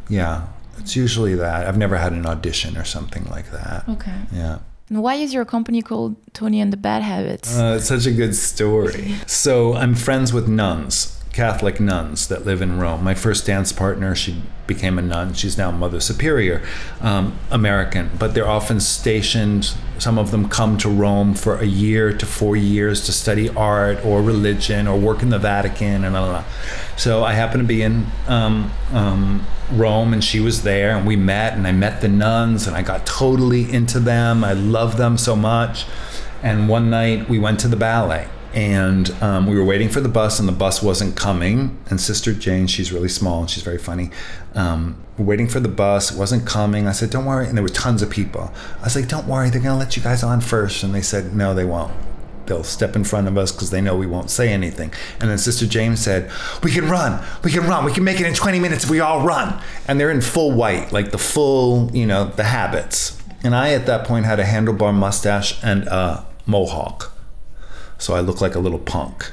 [0.10, 1.66] Yeah, it's usually that.
[1.66, 3.90] I've never had an audition or something like that.
[3.90, 4.22] Okay.
[4.32, 4.60] Yeah.
[4.90, 7.58] And why is your company called Tony and the Bad Habits?
[7.58, 9.16] Uh, it's such a good story.
[9.28, 13.04] So I'm friends with nuns, Catholic nuns that live in Rome.
[13.04, 15.34] My first dance partner, she became a nun.
[15.34, 16.62] She's now Mother Superior,
[17.02, 18.12] um, American.
[18.18, 19.74] But they're often stationed.
[20.00, 24.04] Some of them come to Rome for a year to four years to study art
[24.06, 26.44] or religion or work in the Vatican and blah, blah, blah.
[26.98, 31.16] So I happened to be in um, um, Rome and she was there and we
[31.16, 34.44] met and I met the nuns and I got totally into them.
[34.44, 35.86] I love them so much.
[36.42, 40.10] And one night we went to the ballet and um, we were waiting for the
[40.10, 41.78] bus and the bus wasn't coming.
[41.90, 44.12] And Sister Jane, she's really small and she's very funny.
[44.54, 46.88] Um, waiting for the bus, wasn't coming.
[46.88, 47.48] I said, Don't worry.
[47.48, 48.52] And there were tons of people.
[48.80, 50.84] I was like, Don't worry, they're going to let you guys on first.
[50.84, 51.94] And they said, No, they won't.
[52.46, 54.92] They'll step in front of us because they know we won't say anything.
[55.20, 56.30] And then Sister James said,
[56.62, 57.26] We can run.
[57.44, 57.86] We can run.
[57.86, 59.60] We can make it in 20 minutes if we all run.
[59.88, 63.18] And they're in full white, like the full, you know, the habits.
[63.44, 67.13] And I, at that point, had a handlebar mustache and a mohawk.
[68.04, 69.32] So I look like a little punk.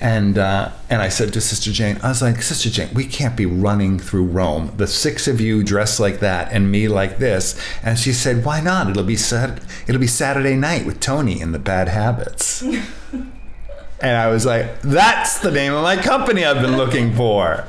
[0.00, 3.36] And uh, and I said to Sister Jane, I was like, Sister Jane, we can't
[3.36, 4.72] be running through Rome.
[4.78, 7.60] The six of you dressed like that, and me like this.
[7.82, 8.88] And she said, Why not?
[8.88, 12.62] It'll be Sat- it'll be Saturday night with Tony and the Bad Habits.
[13.12, 17.66] and I was like, That's the name of my company I've been looking for.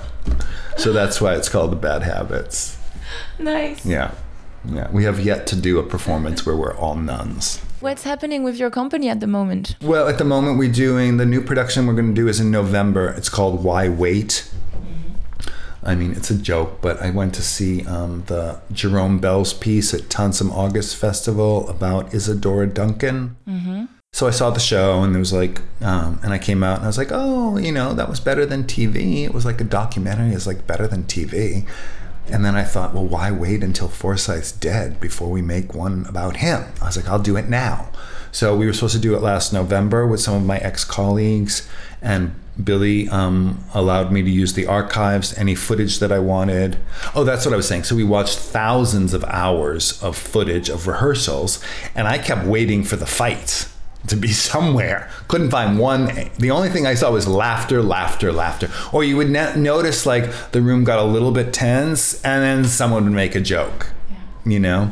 [0.78, 2.78] So that's why it's called the Bad Habits.
[3.38, 3.86] Nice.
[3.86, 4.12] Yeah,
[4.64, 4.90] yeah.
[4.92, 7.60] We have yet to do a performance where we're all nuns.
[7.82, 9.76] What's happening with your company at the moment?
[9.82, 12.52] Well, at the moment, we're doing the new production we're going to do is in
[12.52, 13.10] November.
[13.10, 14.48] It's called Why Wait.
[15.84, 19.96] I mean, it's a joke, but I went to see um, the Jérôme Bel's piece
[19.96, 23.36] at Tanz im August Festival about Isadora Duncan.
[24.14, 26.84] So I saw the show, and there was like, um, and I came out, and
[26.84, 29.24] I was like, oh, you know, that was better than TV.
[29.24, 30.36] It was like a documentary.
[30.36, 31.66] It's like better than TV.
[32.32, 36.38] And then I thought, well, why wait until Forsythe's dead before we make one about
[36.38, 36.66] him?
[36.82, 37.90] I was like, I'll do it now.
[38.32, 41.68] So we were supposed to do it last November with some of my ex colleagues,
[42.02, 46.78] and Billy um, allowed me to use the archives, any footage that I wanted.
[47.14, 47.84] Oh, that's what I was saying.
[47.84, 51.62] So we watched thousands of hours of footage of rehearsals,
[51.94, 53.74] and I kept waiting for the fights
[54.08, 55.10] to be somewhere.
[55.28, 56.30] Couldn't find one.
[56.38, 58.70] The only thing I saw was laughter, laughter, laughter.
[58.92, 63.04] Or you would notice like the room got a little bit tense, and then someone
[63.06, 64.18] would make a joke, yeah.
[64.46, 64.92] you know?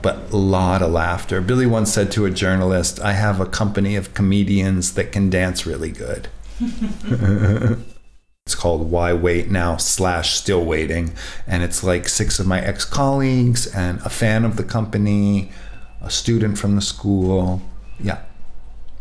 [0.00, 1.40] But a lot of laughter.
[1.40, 5.66] Billy once said to a journalist, I have a company of comedians that can dance
[5.66, 6.28] really good.
[8.48, 11.12] It's called Why Wait Now slash Still Waiting.
[11.46, 15.52] And it's like six of my ex colleagues and a fan of the company,
[16.00, 17.60] a student from the school.
[18.00, 18.22] Yeah.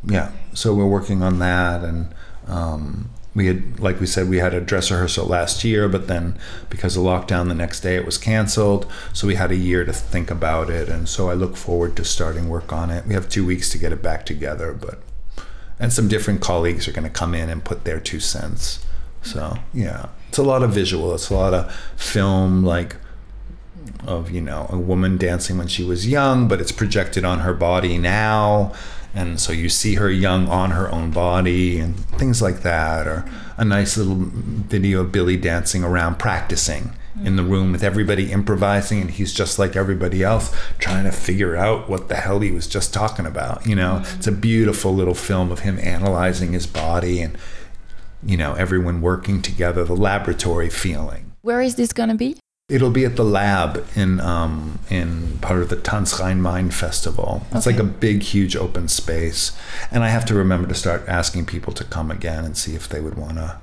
[0.03, 0.31] Yeah.
[0.53, 1.83] So we're working on that.
[1.83, 2.13] And
[2.47, 6.37] um, we had, like we said, we had a dress rehearsal last year, but then
[6.69, 8.91] because of lockdown, the next day it was canceled.
[9.13, 10.89] So we had a year to think about it.
[10.89, 13.05] And so I look forward to starting work on it.
[13.05, 15.01] We have two weeks to get it back together, but
[15.79, 18.83] and some different colleagues are going to come in and put their two cents.
[19.21, 21.13] So yeah, it's a lot of visual.
[21.13, 22.95] It's a lot of film, like
[24.05, 27.53] of you know a woman dancing when she was young, but it's projected on her
[27.53, 28.73] body now,
[29.17, 33.25] and so you see her young on her own body and things like that, or
[33.57, 36.91] a nice little video of Billy dancing around practicing
[37.23, 41.55] in the room with everybody improvising and he's just like everybody else trying to figure
[41.55, 44.01] out what the hell he was just talking about you know?
[44.03, 44.17] Mm-hmm.
[44.17, 47.35] It's a beautiful little film of him analyzing his body and
[48.23, 51.31] you know everyone working together the laboratory feeling.
[51.41, 52.37] Where is this gonna be?
[52.69, 57.43] It'll be at the lab in um, in part of the Tanz Rhein Main festival.
[57.53, 57.77] It's Okay.
[57.77, 59.53] like a big, huge open space,
[59.89, 62.89] and I have to remember to start asking people to come again and see if
[62.89, 63.55] they would want to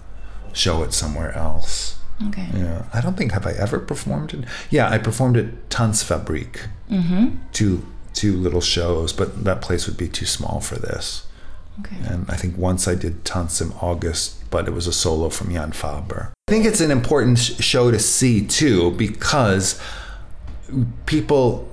[0.54, 1.96] show it somewhere else.
[2.28, 2.48] Okay.
[2.56, 4.44] Yeah, I don't think have I ever performed it.
[4.70, 7.36] Yeah, I performed at Tanzfabrik, Mm-hmm.
[7.52, 11.26] two two little shows, but that place would be too small for this.
[11.80, 11.96] Okay.
[12.08, 15.52] And I think once I did Tanz im August, but it was a solo from
[15.52, 16.32] Jan Fabre.
[16.46, 19.80] I think it's an important show to see too because
[21.06, 21.72] people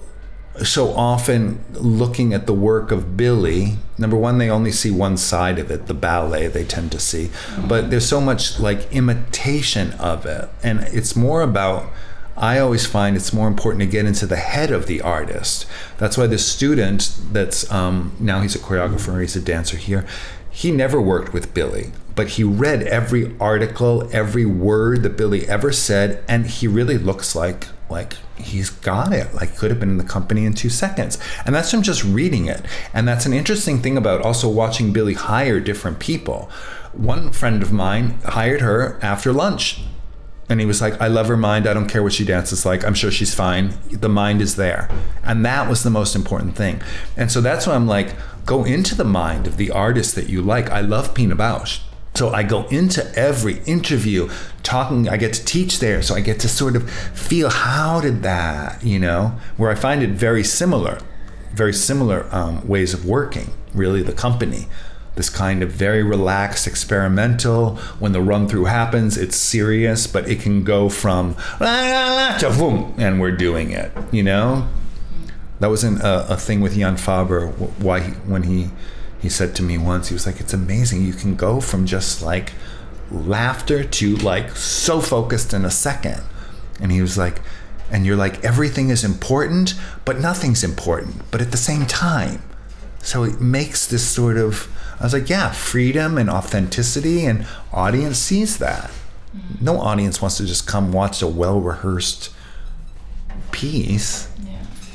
[0.64, 5.60] so often looking at the work of Billy, number one, they only see one side
[5.60, 7.32] of it, the ballet they tend to see.
[7.68, 10.48] But there's so much like imitation of it.
[10.64, 11.92] And it's more about,
[12.38, 15.66] I always find it's more important to get into the head of the artist.
[15.98, 20.06] That's why the student that's um, now he's a choreographer, he's a dancer here,
[20.52, 25.72] he never worked with Billy, but he read every article, every word that Billy ever
[25.72, 29.98] said, and he really looks like like he's got it like could have been in
[29.98, 31.18] the company in two seconds.
[31.46, 32.66] And that's from just reading it.
[32.94, 36.50] And that's an interesting thing about also watching billy hire different people.
[36.94, 39.82] One friend of mine hired her after lunch
[40.52, 41.66] and he was like i love her mind.
[41.68, 42.84] I don't care what she dances like.
[42.86, 43.74] I'm sure she's fine.
[43.90, 44.90] The mind is there.
[45.24, 46.82] And that was the most important thing.
[47.16, 50.42] And so that's why i'm like go into the mind of the artist that you
[50.42, 50.70] like.
[50.70, 51.80] I love pina bausch.
[52.14, 54.30] So I go into every interview
[54.64, 56.02] talking, I get to teach there.
[56.02, 60.04] So I get to sort of feel how did that, you know, where I find
[60.04, 61.00] it very similar,
[61.54, 64.68] very similar um, ways of working, really, the company.
[65.16, 67.76] This kind of very relaxed, experimental.
[68.00, 72.38] When the run through happens, it's serious, but it can go from la, la, la,
[72.38, 74.68] to boom, and we're doing it, you know?
[75.60, 78.70] That wasn't a, a thing with Jan Fabre, why he, when he
[79.22, 81.06] he said to me once, he was like, "It's amazing.
[81.06, 82.54] You can go from just like
[83.12, 86.24] laughter to like so focused in a second.
[86.80, 87.42] And he was like,
[87.92, 92.42] "And you're like everything is important, but nothing's important, but at the same time."
[93.04, 94.68] So it makes this sort of
[95.02, 98.92] I was like, "Yeah, freedom and authenticity, and audience sees that.
[99.36, 99.66] Mm-hmm.
[99.66, 102.30] No audience wants to just come watch a well rehearsed
[103.52, 104.30] piece."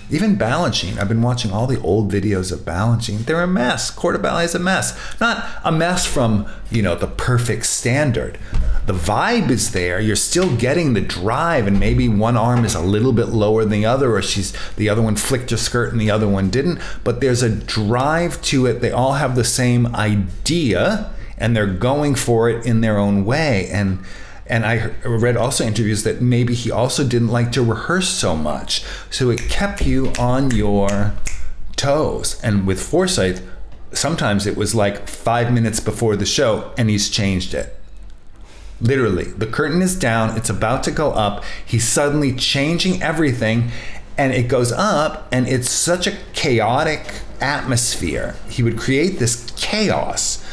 [0.09, 3.25] Even Balanchine, I've been watching all the old videos of Balanchine.
[3.25, 3.91] They're a mess.
[3.91, 4.97] Corps de Ballet is a mess.
[5.21, 8.39] Not a mess from, you know, the perfect standard.
[8.87, 9.99] The vibe is there.
[9.99, 13.73] You're still getting the drive, and maybe one arm is a little bit lower than
[13.73, 16.81] the other, or she's the other one flicked her skirt and the other one didn't.
[17.03, 18.81] But there's a drive to it.
[18.81, 23.69] They all have the same idea, and they're going for it in their own way.
[23.71, 24.05] And
[24.49, 28.85] and I read also interviews that maybe he also didn't like to rehearse so much.
[29.11, 31.15] So it kept you on your
[31.75, 32.41] toes.
[32.43, 33.41] And with Forsythe,
[33.93, 37.76] sometimes it was like five minutes before the show and he's changed it.
[38.81, 41.45] Literally, the curtain is down, it's about to go up.
[41.65, 43.71] He's suddenly changing everything
[44.19, 48.37] and it goes up and it's such a chaotic atmosphere.
[48.49, 50.45] He would create this chaos.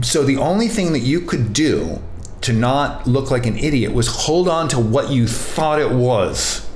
[0.00, 2.02] So the only thing that you could do
[2.40, 6.68] to not look like an idiot was hold on to what you thought it was.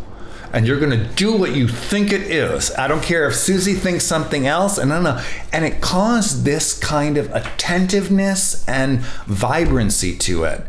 [0.53, 2.75] And you're going to do what you think it is.
[2.77, 4.79] I don't care if Susie thinks something else.
[4.79, 5.23] And no, no.
[5.53, 10.63] And it caused this kind of attentiveness and vibrancy to it,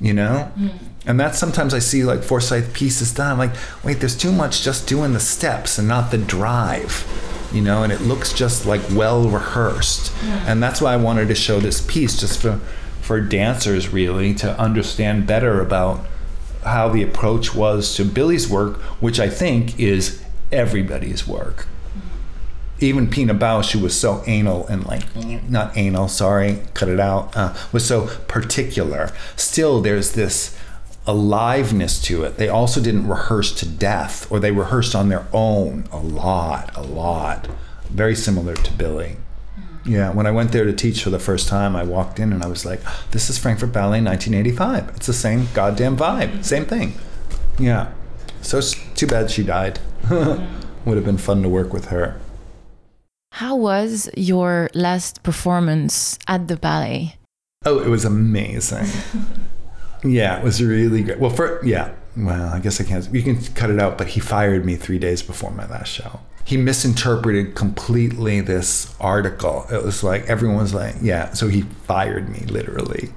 [0.00, 0.50] you know?
[0.58, 0.86] Mm-hmm.
[1.06, 3.32] And that's sometimes I see like Forsythe pieces done.
[3.32, 7.06] I'm like, wait, there's too much just doing the steps and not the drive,
[7.52, 7.82] you know?
[7.82, 10.12] And it looks just like well rehearsed.
[10.46, 12.60] And that's why I wanted to show this piece just for
[13.00, 16.04] for dancers really to understand better about
[16.64, 21.66] how the approach was to Billy's work, which I think is everybody's work.
[22.80, 25.04] Even Pina Bausch, who was so anal and like,
[25.48, 29.12] not anal, sorry, cut it out, uh, was so particular.
[29.36, 30.56] Still, there's this
[31.06, 32.36] aliveness to it.
[32.36, 36.82] They also didn't rehearse to death, or they rehearsed on their own a lot, a
[36.82, 37.48] lot.
[37.90, 39.16] Very similar to Billy.
[39.84, 42.42] Yeah, when I went there to teach for the first time, I walked in and
[42.42, 44.96] I was like, ah, this is Frankfurt Ballet 1985.
[44.96, 46.94] It's the same goddamn vibe, same thing.
[47.58, 47.92] Yeah.
[48.42, 49.78] So it's too bad she died.
[50.10, 52.20] Would have been fun to work with her.
[53.32, 57.16] How was your last performance at the ballet?
[57.64, 58.86] Oh, it was amazing.
[60.04, 61.20] yeah, it was really good.
[61.20, 63.08] Well, for yeah, well, I guess I can't.
[63.14, 66.20] You can cut it out, but he fired me three days before my last show.
[66.50, 69.66] He misinterpreted completely this article.
[69.70, 71.32] It was like everyone was like, yeah.
[71.32, 73.10] So he fired me literally.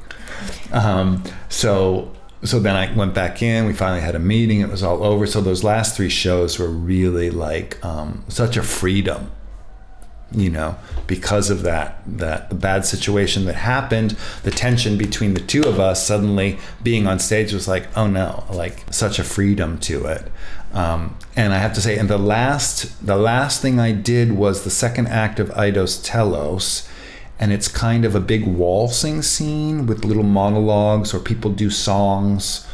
[0.72, 2.12] Um, so
[2.44, 3.66] so then I went back in.
[3.66, 4.60] We finally had a meeting.
[4.60, 5.26] It was all over.
[5.26, 9.32] So those last three shows were really like um, such a freedom
[10.36, 15.40] you know, because of that that the bad situation that happened, the tension between the
[15.40, 19.78] two of us suddenly being on stage was like, oh no, like such a freedom
[19.80, 20.32] to it.
[20.74, 24.64] Um, and I have to say, and the last the last thing I did was
[24.64, 26.88] the second act of Eidos Telos,
[27.40, 32.68] and it's kind of a big waltzing scene with little monologues or people do songs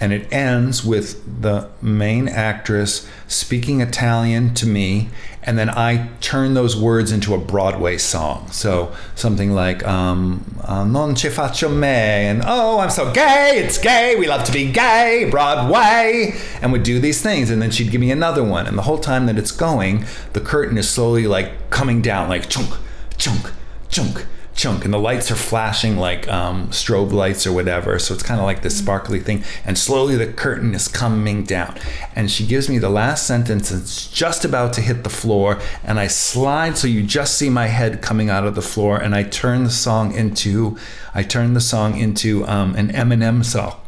[0.00, 5.08] and it ends with the main actress speaking Italian to me,
[5.42, 8.48] and then I turn those words into a Broadway song.
[8.50, 13.78] So something like um, uh, "Non ci faccio me" and "Oh, I'm so gay, it's
[13.78, 17.90] gay, we love to be gay, Broadway," and would do these things, and then she'd
[17.90, 21.26] give me another one, and the whole time that it's going, the curtain is slowly
[21.26, 22.70] like coming down, like chunk,
[23.16, 23.50] chunk,
[23.88, 24.26] chunk
[24.58, 27.98] chunk and the lights are flashing like um, strobe lights or whatever.
[27.98, 28.84] So it's kind of like this mm-hmm.
[28.84, 29.44] sparkly thing.
[29.64, 31.78] And slowly the curtain is coming down.
[32.14, 36.00] And she gives me the last sentence it's just about to hit the floor and
[36.00, 39.22] i slide so you just see my head coming out of the floor and i
[39.22, 40.76] turn the song into
[41.14, 43.80] i turn the song into um, an eminem song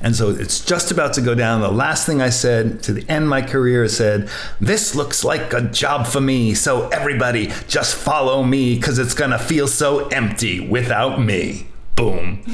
[0.00, 1.60] and so it's just about to go down.
[1.60, 4.28] The last thing I said to the end of my career said,
[4.60, 6.54] This looks like a job for me.
[6.54, 11.66] So everybody just follow me because it's going to feel so empty without me.
[11.96, 12.44] Boom.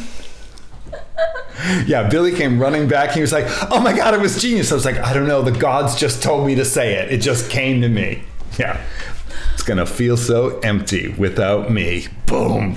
[1.86, 3.12] yeah, Billy came running back.
[3.12, 4.70] He was like, Oh my God, it was genius.
[4.70, 5.42] I was like, I don't know.
[5.42, 7.12] The gods just told me to say it.
[7.12, 8.22] It just came to me.
[8.58, 8.80] Yeah.
[9.54, 12.06] It's going to feel so empty without me.
[12.26, 12.76] Boom.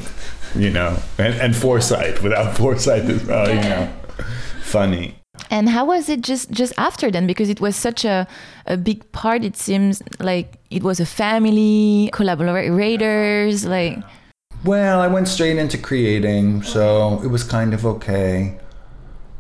[0.56, 3.94] You know, and, and Forsythe without Forsythe well, you know
[4.62, 5.16] funny.
[5.50, 7.28] And how was it just just after then?
[7.28, 8.28] Because it was such a
[8.66, 9.44] a big part.
[9.44, 14.00] It seems like it was a family, collaborators, like.
[14.64, 18.60] Well, I went straight into creating, so it was kind of okay.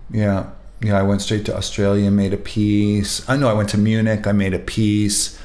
[0.09, 0.49] Yeah,
[0.81, 0.97] yeah.
[0.97, 3.27] I went straight to Australia, made a piece.
[3.29, 4.25] I know I went to Munich.
[4.25, 5.37] I made a piece.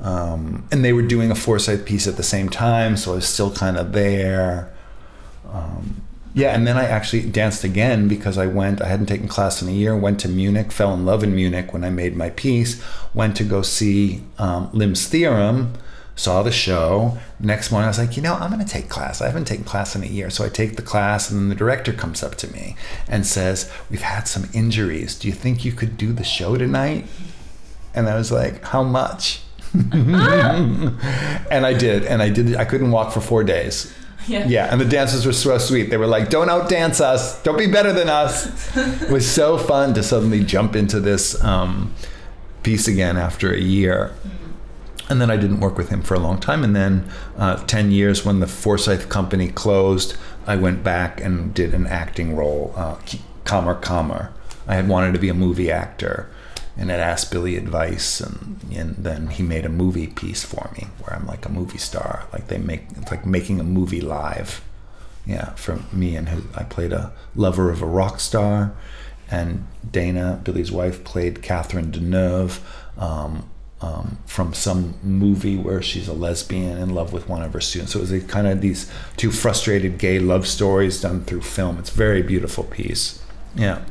[0.00, 3.26] Um, and they were doing a Forsythe piece at the same time, so I was
[3.26, 4.72] still kind of there.
[5.50, 6.02] Um,
[6.38, 9.68] yeah, and then I actually danced again because I went, I hadn't taken class in
[9.68, 12.80] a year, went to Munich, fell in love in Munich when I made my piece,
[13.12, 15.72] went to go see um, Limb's Theorem,
[16.14, 17.18] saw the show.
[17.40, 19.20] Next morning, I was like, you know, I'm going to take class.
[19.20, 20.30] I haven't taken class in a year.
[20.30, 22.76] So I take the class, and then the director comes up to me
[23.08, 25.18] and says, We've had some injuries.
[25.18, 27.06] Do you think you could do the show tonight?
[27.94, 29.42] And I was like, How much?
[29.74, 32.04] and I did.
[32.04, 32.54] And I did.
[32.54, 33.92] I couldn't walk for four days
[34.32, 34.46] yeah.
[34.46, 35.90] yeah, and the dancers were so sweet.
[35.90, 37.42] They were like, "Don't outdance us.
[37.42, 41.94] Don't be better than us." it was so fun to suddenly jump into this um,
[42.62, 44.12] piece again after a year.
[44.12, 45.12] Mm-hmm.
[45.12, 46.62] And then I didn't work with him for a long time.
[46.62, 50.16] And then uh, ten years when the Forsythe Company closed,
[50.46, 52.96] I went back and did an acting role, uh,
[53.44, 54.30] Kammer Kammer.
[54.66, 56.28] I had wanted to be a movie actor
[56.78, 60.86] and had asked Billy advice, and, and then he made a movie piece for me
[61.00, 62.26] where I'm like a movie star.
[62.32, 64.62] Like they make it's like making a movie live.
[65.26, 68.72] Yeah, for me and who I played a lover of a rock star,
[69.28, 72.60] and Dana, Billy's wife, played Catherine Deneuve.
[72.96, 73.50] Um,
[73.80, 77.92] um, from some movie where she's a lesbian in love with one of her students.
[77.92, 81.78] So it was a, kind of these two frustrated gay love stories done through film.
[81.78, 83.22] It's a very beautiful piece.
[83.54, 83.84] Yeah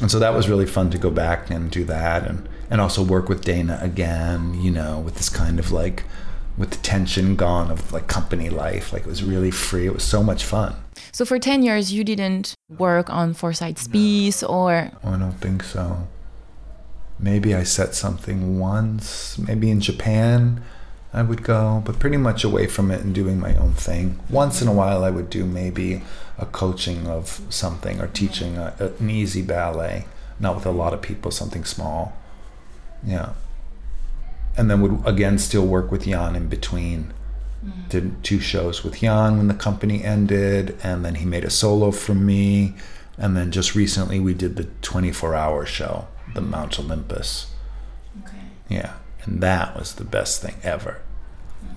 [0.00, 3.02] and so that was really fun to go back and do that and and also
[3.02, 6.04] work with Dana again, you know, with this kind of like
[6.56, 8.92] with the tension gone of like company life.
[8.92, 9.86] Like it was really free.
[9.86, 10.76] It was so much fun.
[11.12, 15.62] So for 10 years you didn't work on Forsythe's piece or oh, I don't think
[15.62, 16.08] so.
[17.18, 20.62] Maybe I set something once, maybe in Japan
[21.12, 24.18] I would go, but pretty much away from it and doing my own thing.
[24.28, 26.02] Once in a while I would do maybe
[26.38, 30.06] a coaching of something or teaching a, an easy ballet,
[30.40, 32.16] not with a lot of people, something small.
[33.04, 33.34] Yeah.
[34.56, 37.12] And then would again still work with Jan in between.
[37.64, 37.88] Mm-hmm.
[37.88, 41.90] Did two shows with Jan when the company ended, and then he made a solo
[41.90, 42.74] for me.
[43.16, 47.52] And then just recently we did the 24 hour show, the Mount Olympus.
[48.24, 48.36] Okay.
[48.68, 48.94] Yeah.
[49.24, 51.00] And that was the best thing ever.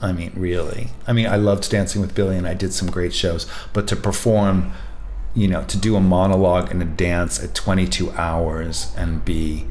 [0.02, 0.89] I mean, really.
[1.08, 3.95] I mean, I loved Dancing with Billy and I did some great shows, but to
[3.95, 4.72] perform,
[5.34, 9.66] you know, to do a monologue and a dance at 22 hours and be,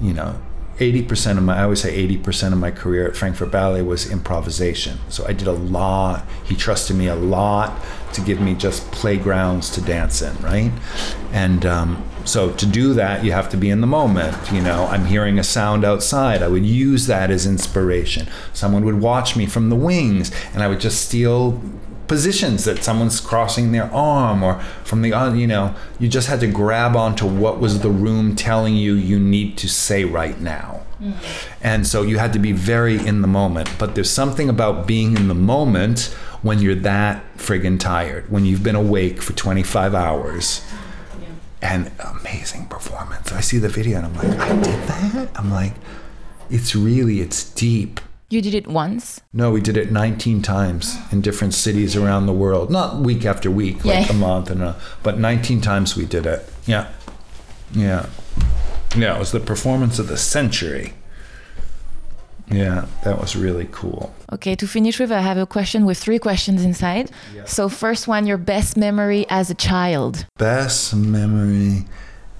[0.00, 0.40] you know,
[0.78, 4.98] 80% of my, I always say 80% of my career at Frankfurt Ballet was improvisation.
[5.08, 6.26] So I did a lot.
[6.44, 7.80] He trusted me a lot
[8.14, 10.72] to give me just playgrounds to dance in, right?
[11.32, 14.36] And um, so to do that, you have to be in the moment.
[14.52, 16.42] You know, I'm hearing a sound outside.
[16.42, 18.28] I would use that as inspiration.
[18.52, 21.62] Someone would watch me from the wings and I would just steal
[22.06, 26.46] positions that someone's crossing their arm or from the you know you just had to
[26.46, 31.56] grab onto what was the room telling you you need to say right now mm-hmm.
[31.62, 35.16] and so you had to be very in the moment but there's something about being
[35.16, 40.60] in the moment when you're that friggin' tired when you've been awake for 25 hours
[41.64, 41.90] and
[42.20, 45.72] amazing performance i see the video and i'm like i did that i'm like
[46.50, 48.00] it's really it's deep
[48.30, 49.20] You did it once?
[49.32, 52.68] no, we did it 19 times in different cities around the world.
[52.70, 54.16] Not week after week, like Yeah.
[54.16, 56.40] a month and a, but 19 times we did it.
[56.66, 56.86] Yeah.
[57.72, 58.06] Yeah.
[58.96, 60.92] Yeah, it was the performance of the century.
[62.50, 64.14] Yeah, that was really cool.
[64.32, 67.10] Okay, to finish with, I have a question with three questions inside.
[67.46, 70.26] So, first one, your best memory as a child.
[70.38, 71.86] Best memory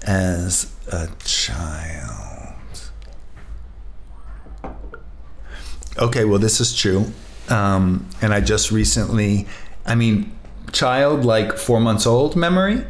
[0.03, 2.53] as a child.
[5.97, 7.05] Okay, well, this is true.
[7.49, 9.47] Um, and I just recently,
[9.85, 10.31] I mean,
[10.71, 12.83] child like four months old memory.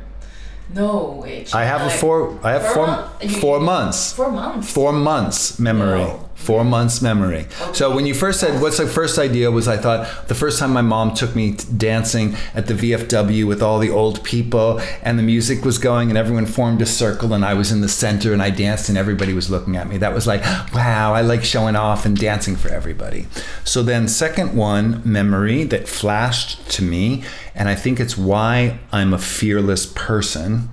[0.73, 1.53] No, wait.
[1.53, 2.39] I have a four.
[2.43, 2.87] I have Four four.
[2.87, 4.13] month- Four months.
[4.13, 4.73] Four months.
[4.73, 5.99] Four months memory.
[5.99, 6.29] No.
[6.35, 7.47] Four months memory.
[7.73, 10.73] So when you first said, "What's the first idea?" Was I thought the first time
[10.73, 15.23] my mom took me dancing at the VFW with all the old people, and the
[15.23, 18.41] music was going, and everyone formed a circle, and I was in the center, and
[18.43, 19.97] I danced, and everybody was looking at me.
[19.97, 23.27] That was like, wow, I like showing off and dancing for everybody.
[23.63, 27.23] So then, second one memory that flashed to me,
[27.55, 30.69] and I think it's why I'm a fearless person.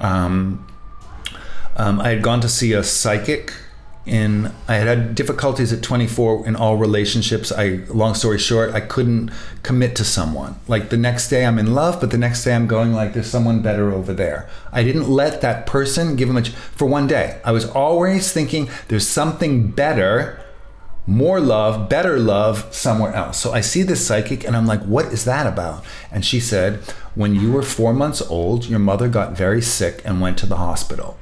[0.00, 0.66] Um,
[1.76, 3.52] um, I had gone to see a psychic
[4.06, 7.52] in I had difficulties at 24 in all relationships.
[7.52, 9.30] I long story short, I couldn't
[9.62, 10.56] commit to someone.
[10.66, 13.30] Like the next day I'm in love, but the next day I'm going like there's
[13.30, 14.48] someone better over there.
[14.72, 17.40] I didn't let that person give him a ch- for one day.
[17.44, 20.40] I was always thinking there's something better
[21.06, 23.38] more love, better love somewhere else.
[23.38, 25.84] So I see this psychic and I'm like, what is that about?
[26.12, 26.76] And she said,
[27.14, 30.56] when you were four months old, your mother got very sick and went to the
[30.56, 31.18] hospital.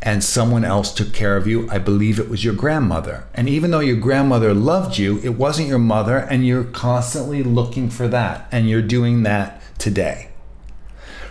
[0.00, 1.68] And someone else took care of you.
[1.70, 3.26] I believe it was your grandmother.
[3.34, 6.18] And even though your grandmother loved you, it wasn't your mother.
[6.18, 8.48] And you're constantly looking for that.
[8.52, 10.30] And you're doing that today.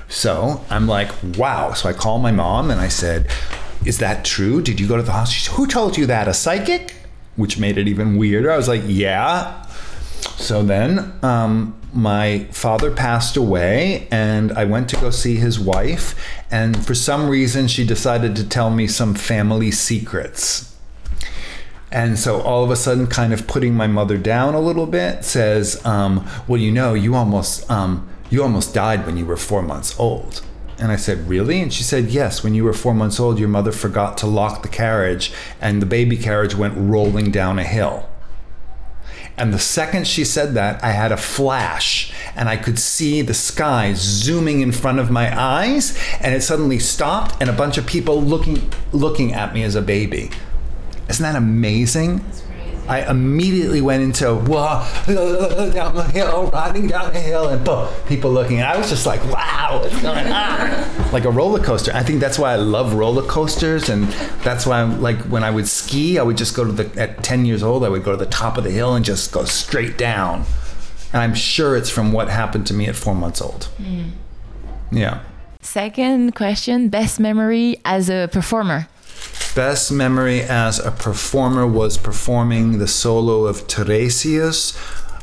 [0.09, 1.73] So I'm like, wow.
[1.73, 3.29] So I called my mom and I said,
[3.85, 4.61] Is that true?
[4.61, 5.33] Did you go to the hospital?
[5.33, 6.27] She said, Who told you that?
[6.27, 6.93] A psychic?
[7.35, 8.51] Which made it even weirder.
[8.51, 9.65] I was like, Yeah.
[10.21, 16.15] So then um, my father passed away, and I went to go see his wife.
[16.51, 20.75] And for some reason, she decided to tell me some family secrets.
[21.91, 25.23] And so all of a sudden, kind of putting my mother down a little bit,
[25.23, 29.61] says, um, "Well, you know, you almost um, you almost died when you were four
[29.61, 30.41] months old."
[30.79, 32.43] And I said, "Really?" And she said, "Yes.
[32.43, 35.85] When you were four months old, your mother forgot to lock the carriage, and the
[35.85, 38.07] baby carriage went rolling down a hill."
[39.37, 43.35] And the second she said that, I had a flash and I could see the
[43.35, 47.85] sky zooming in front of my eyes and it suddenly stopped and a bunch of
[47.85, 50.31] people looking looking at me as a baby.
[51.07, 52.25] Isn't that amazing?
[52.87, 54.85] I immediately went into whoa,
[55.73, 58.57] down the hill, riding down the hill, and boom, people looking.
[58.57, 61.11] And I was just like, wow, what's going on?
[61.11, 61.91] like a roller coaster.
[61.93, 64.05] I think that's why I love roller coasters, and
[64.43, 67.23] that's why I'm like when I would ski, I would just go to the at
[67.23, 69.43] 10 years old, I would go to the top of the hill and just go
[69.45, 70.45] straight down.
[71.13, 73.69] And I'm sure it's from what happened to me at four months old.
[73.77, 74.11] Mm.
[74.91, 75.23] Yeah.
[75.61, 78.87] Second question, best memory as a performer.
[79.55, 84.77] Best memory as a performer was performing the solo of Tiresias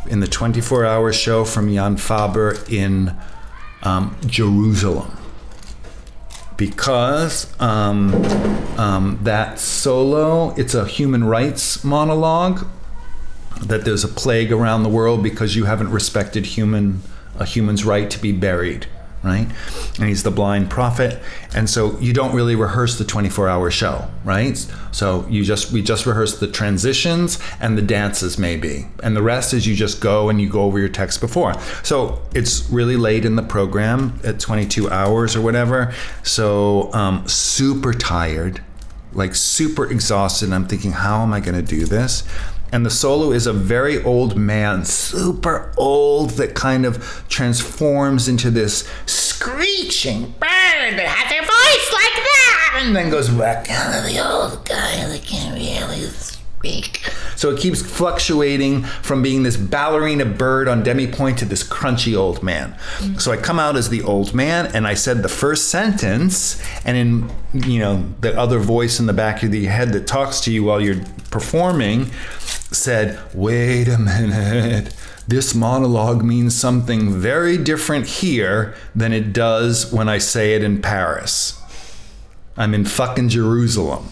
[0.07, 3.17] in the 24 hour show from Jan Fabre in
[3.83, 5.17] um, Jerusalem.
[6.57, 8.15] Because um,
[8.79, 12.67] um, that solo, it's a human rights monologue
[13.63, 17.03] that there's a plague around the world because you haven't respected human
[17.39, 18.87] a human's right to be buried
[19.25, 19.49] right?
[19.99, 21.21] And he's the blind prophet.
[21.55, 24.57] And so you don't really rehearse the 24 hour show right?
[24.91, 28.87] So you just we just rehearse the transitions and the dances maybe.
[29.03, 31.55] And the rest is you just go and you go over your text before.
[31.83, 35.95] So it's really late in the program at 22 hours or whatever.
[36.23, 38.63] So um, super tired
[39.13, 40.53] like super exhausted.
[40.53, 42.25] I'm thinking how am i going to do this
[42.75, 48.51] and the solo is a very old man, super old, that kind of transforms into
[48.51, 54.13] this screeching bird that has a voice like that, and then goes back down to
[54.13, 56.44] the old guy that can't really.
[57.37, 62.17] So it keeps fluctuating from being this ballerina bird on demi point to this crunchy
[62.17, 62.77] old man.
[63.19, 66.97] So I come out as the old man, and I said the first sentence, and
[66.97, 67.31] in
[67.69, 70.65] you know the other voice in the back of the head that talks to you
[70.65, 72.11] while you're performing
[72.75, 74.95] said, Wait a minute,
[75.27, 80.83] this monologue means something very different here than it does when I say it in
[80.83, 81.61] Paris.
[82.57, 84.09] I'm in fucking Jerusalem.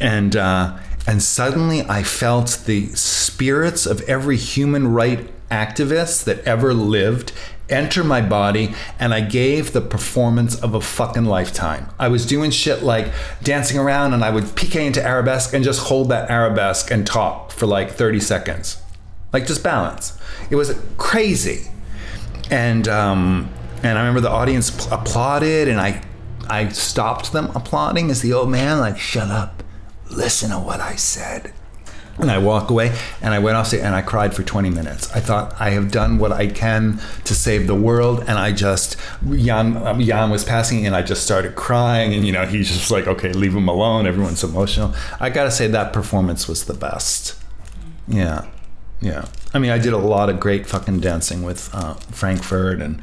[0.00, 6.72] And, uh, and suddenly I felt the spirits of every human right activist that ever
[6.72, 7.32] lived
[7.70, 11.88] enter my body and I gave the performance of a fucking lifetime.
[11.98, 15.88] I was doing shit like dancing around and I would piqué into arabesque and just
[15.88, 18.82] hold that arabesque and talk for like 30 seconds.
[19.32, 20.18] Like just balance.
[20.50, 21.70] It was crazy.
[22.50, 23.48] And um,
[23.82, 26.02] and I remember the audience applauded and I
[26.48, 29.62] I stopped them applauding as the old man like shut up.
[30.10, 31.52] Listen to what I said.
[32.18, 35.10] And I walk away and I went off stage and I cried for 20 minutes.
[35.12, 38.20] I thought I have done what I can to save the world.
[38.20, 38.96] And I just,
[39.30, 42.12] Jan, um, Jan was passing and I just started crying.
[42.12, 44.06] And, you know, he's just like, okay, leave him alone.
[44.06, 44.94] Everyone's emotional.
[45.18, 47.38] I got to say that performance was the best.
[48.06, 48.46] Yeah.
[49.00, 49.26] Yeah.
[49.54, 53.00] I mean, I did a lot of great fucking dancing with uh, Frankfurt and,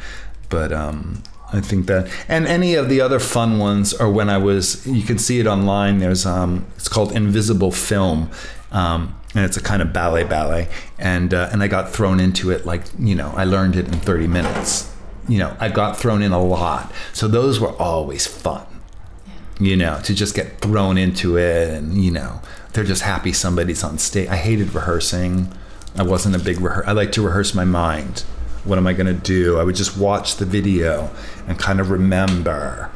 [0.49, 4.37] but, um, I think that, and any of the other fun ones are when I
[4.37, 4.85] was.
[4.85, 5.99] You can see it online.
[5.99, 8.29] There's um, it's called Invisible Film,
[8.71, 10.67] um, and it's a kind of ballet ballet,
[10.99, 13.93] and uh, and I got thrown into it like you know I learned it in
[13.93, 14.93] 30 minutes.
[15.29, 18.65] You know I got thrown in a lot, so those were always fun.
[19.59, 22.41] You know to just get thrown into it, and you know
[22.73, 24.27] they're just happy somebody's on stage.
[24.27, 25.53] I hated rehearsing.
[25.95, 26.85] I wasn't a big rehearse.
[26.85, 28.25] I like to rehearse my mind.
[28.68, 29.57] What am I going to do?
[29.59, 31.09] I would just watch the video
[31.47, 32.91] and kind of remember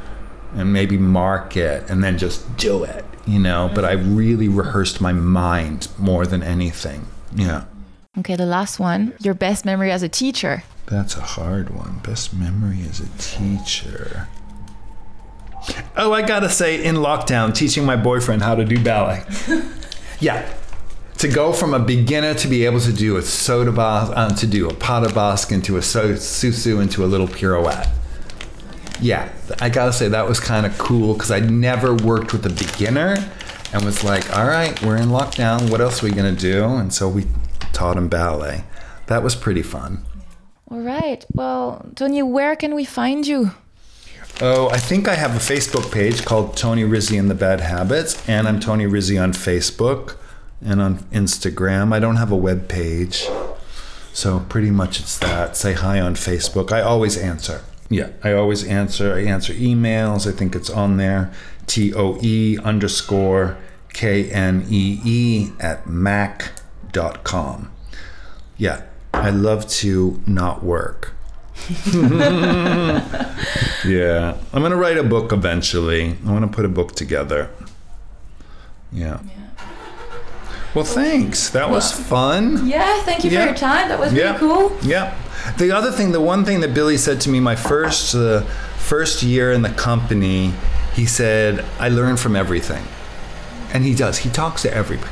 [0.54, 4.16] and maybe mark it and then just do it you know, but I mm-hmm.
[4.16, 7.08] really rehearsed my mind more than anything.
[7.36, 7.66] Yeah.
[8.18, 10.64] Okay, the last one your best memory as a teacher.
[10.88, 12.00] That's a hard one.
[12.00, 14.28] Best memory as a teacher.
[15.96, 19.24] Oh, I gotta say, in lockdown, teaching my boyfriend how to do ballet.
[20.20, 20.52] yeah.
[21.18, 24.47] To go from a beginner to be able to do a soda bas, uh, to
[24.47, 27.88] do a pas de basque into a so- sous-sus into a little pirouette
[29.01, 32.49] yeah, I gotta say that was kind of cool because I'd never worked with a
[32.49, 33.18] beginner
[33.74, 35.72] and was like, all right, we're in lockdown.
[35.72, 36.64] What else are we gonna do?
[36.66, 37.26] And so we
[37.74, 38.64] taught him ballet.
[39.07, 40.05] That was pretty fun.
[40.70, 41.26] All right.
[41.34, 43.51] Well, Tony, where can we find you?
[44.39, 48.28] Oh, I think I have a Facebook page called Tony Rizzi and the Bad Habits,
[48.30, 50.16] and I'm Tony Rizzi on Facebook
[50.64, 51.93] and on Instagram.
[51.93, 53.28] I don't have a web page.
[54.14, 55.55] So pretty much it's that.
[55.55, 56.72] Say hi on Facebook.
[56.72, 57.64] I always answer.
[57.89, 59.14] Yeah, I always answer.
[59.16, 60.28] I answer emails.
[60.28, 61.32] I think it's on there.
[61.68, 63.57] T O E underscore
[63.93, 67.72] K N E E at mac.com.
[68.57, 68.84] Yeah,
[69.14, 71.14] I love to not work.
[73.86, 76.18] yeah, I'm going to write a book eventually.
[76.26, 77.49] I want to put a book together.
[78.91, 79.20] Yeah.
[79.26, 79.41] yeah.
[80.74, 81.50] Well, thanks.
[81.50, 82.66] That was fun.
[82.66, 83.42] Yeah, thank you yeah.
[83.42, 83.90] for your time.
[83.90, 84.38] That was really yeah.
[84.38, 84.78] cool.
[84.82, 85.18] Yeah.
[85.58, 88.42] The other thing, the one thing that Billy said to me my first uh,
[88.78, 90.54] first year in the company,
[90.94, 92.84] he said, "I learn from everything,"
[93.74, 94.20] and he does.
[94.20, 95.12] He talks to everybody.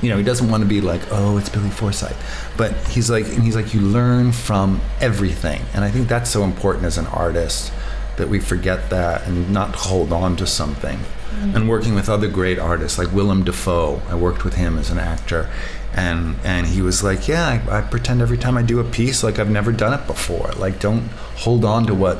[0.00, 2.16] You know, he doesn't want to be like, "Oh, it's Billy Forsythe,"
[2.56, 6.42] but he's like, and he's like, you learn from everything, and I think that's so
[6.42, 7.72] important as an artist
[8.18, 10.98] that we forget that and not hold on to something.
[10.98, 11.56] Mm-hmm.
[11.56, 14.98] And working with other great artists like Willem Dafoe, I worked with him as an
[14.98, 15.48] actor,
[15.94, 19.22] and and he was like, yeah, I, I, pretend every time I do a piece
[19.22, 20.50] like I've never done it before.
[20.56, 22.18] Like, don't hold on to what,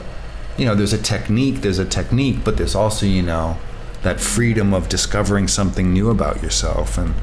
[0.57, 0.75] you know.
[0.75, 1.63] There's a technique.
[1.63, 3.59] There's a technique, but there's also you know
[4.03, 6.97] that freedom of discovering something new about yourself.
[6.97, 7.15] And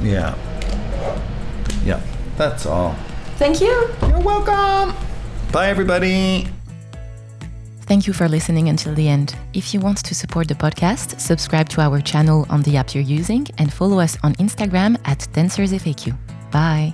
[0.00, 0.36] yeah,
[1.84, 2.00] yeah,
[2.36, 2.96] that's all.
[3.36, 3.90] Thank you.
[4.02, 4.94] You're welcome.
[5.52, 6.48] Bye, everybody.
[7.88, 9.34] Thank you for listening until the end.
[9.54, 13.02] If you want to support the podcast, subscribe to our channel on the app you're
[13.02, 16.14] using and follow us on Instagram at DancersFAQ.
[16.50, 16.92] Bye.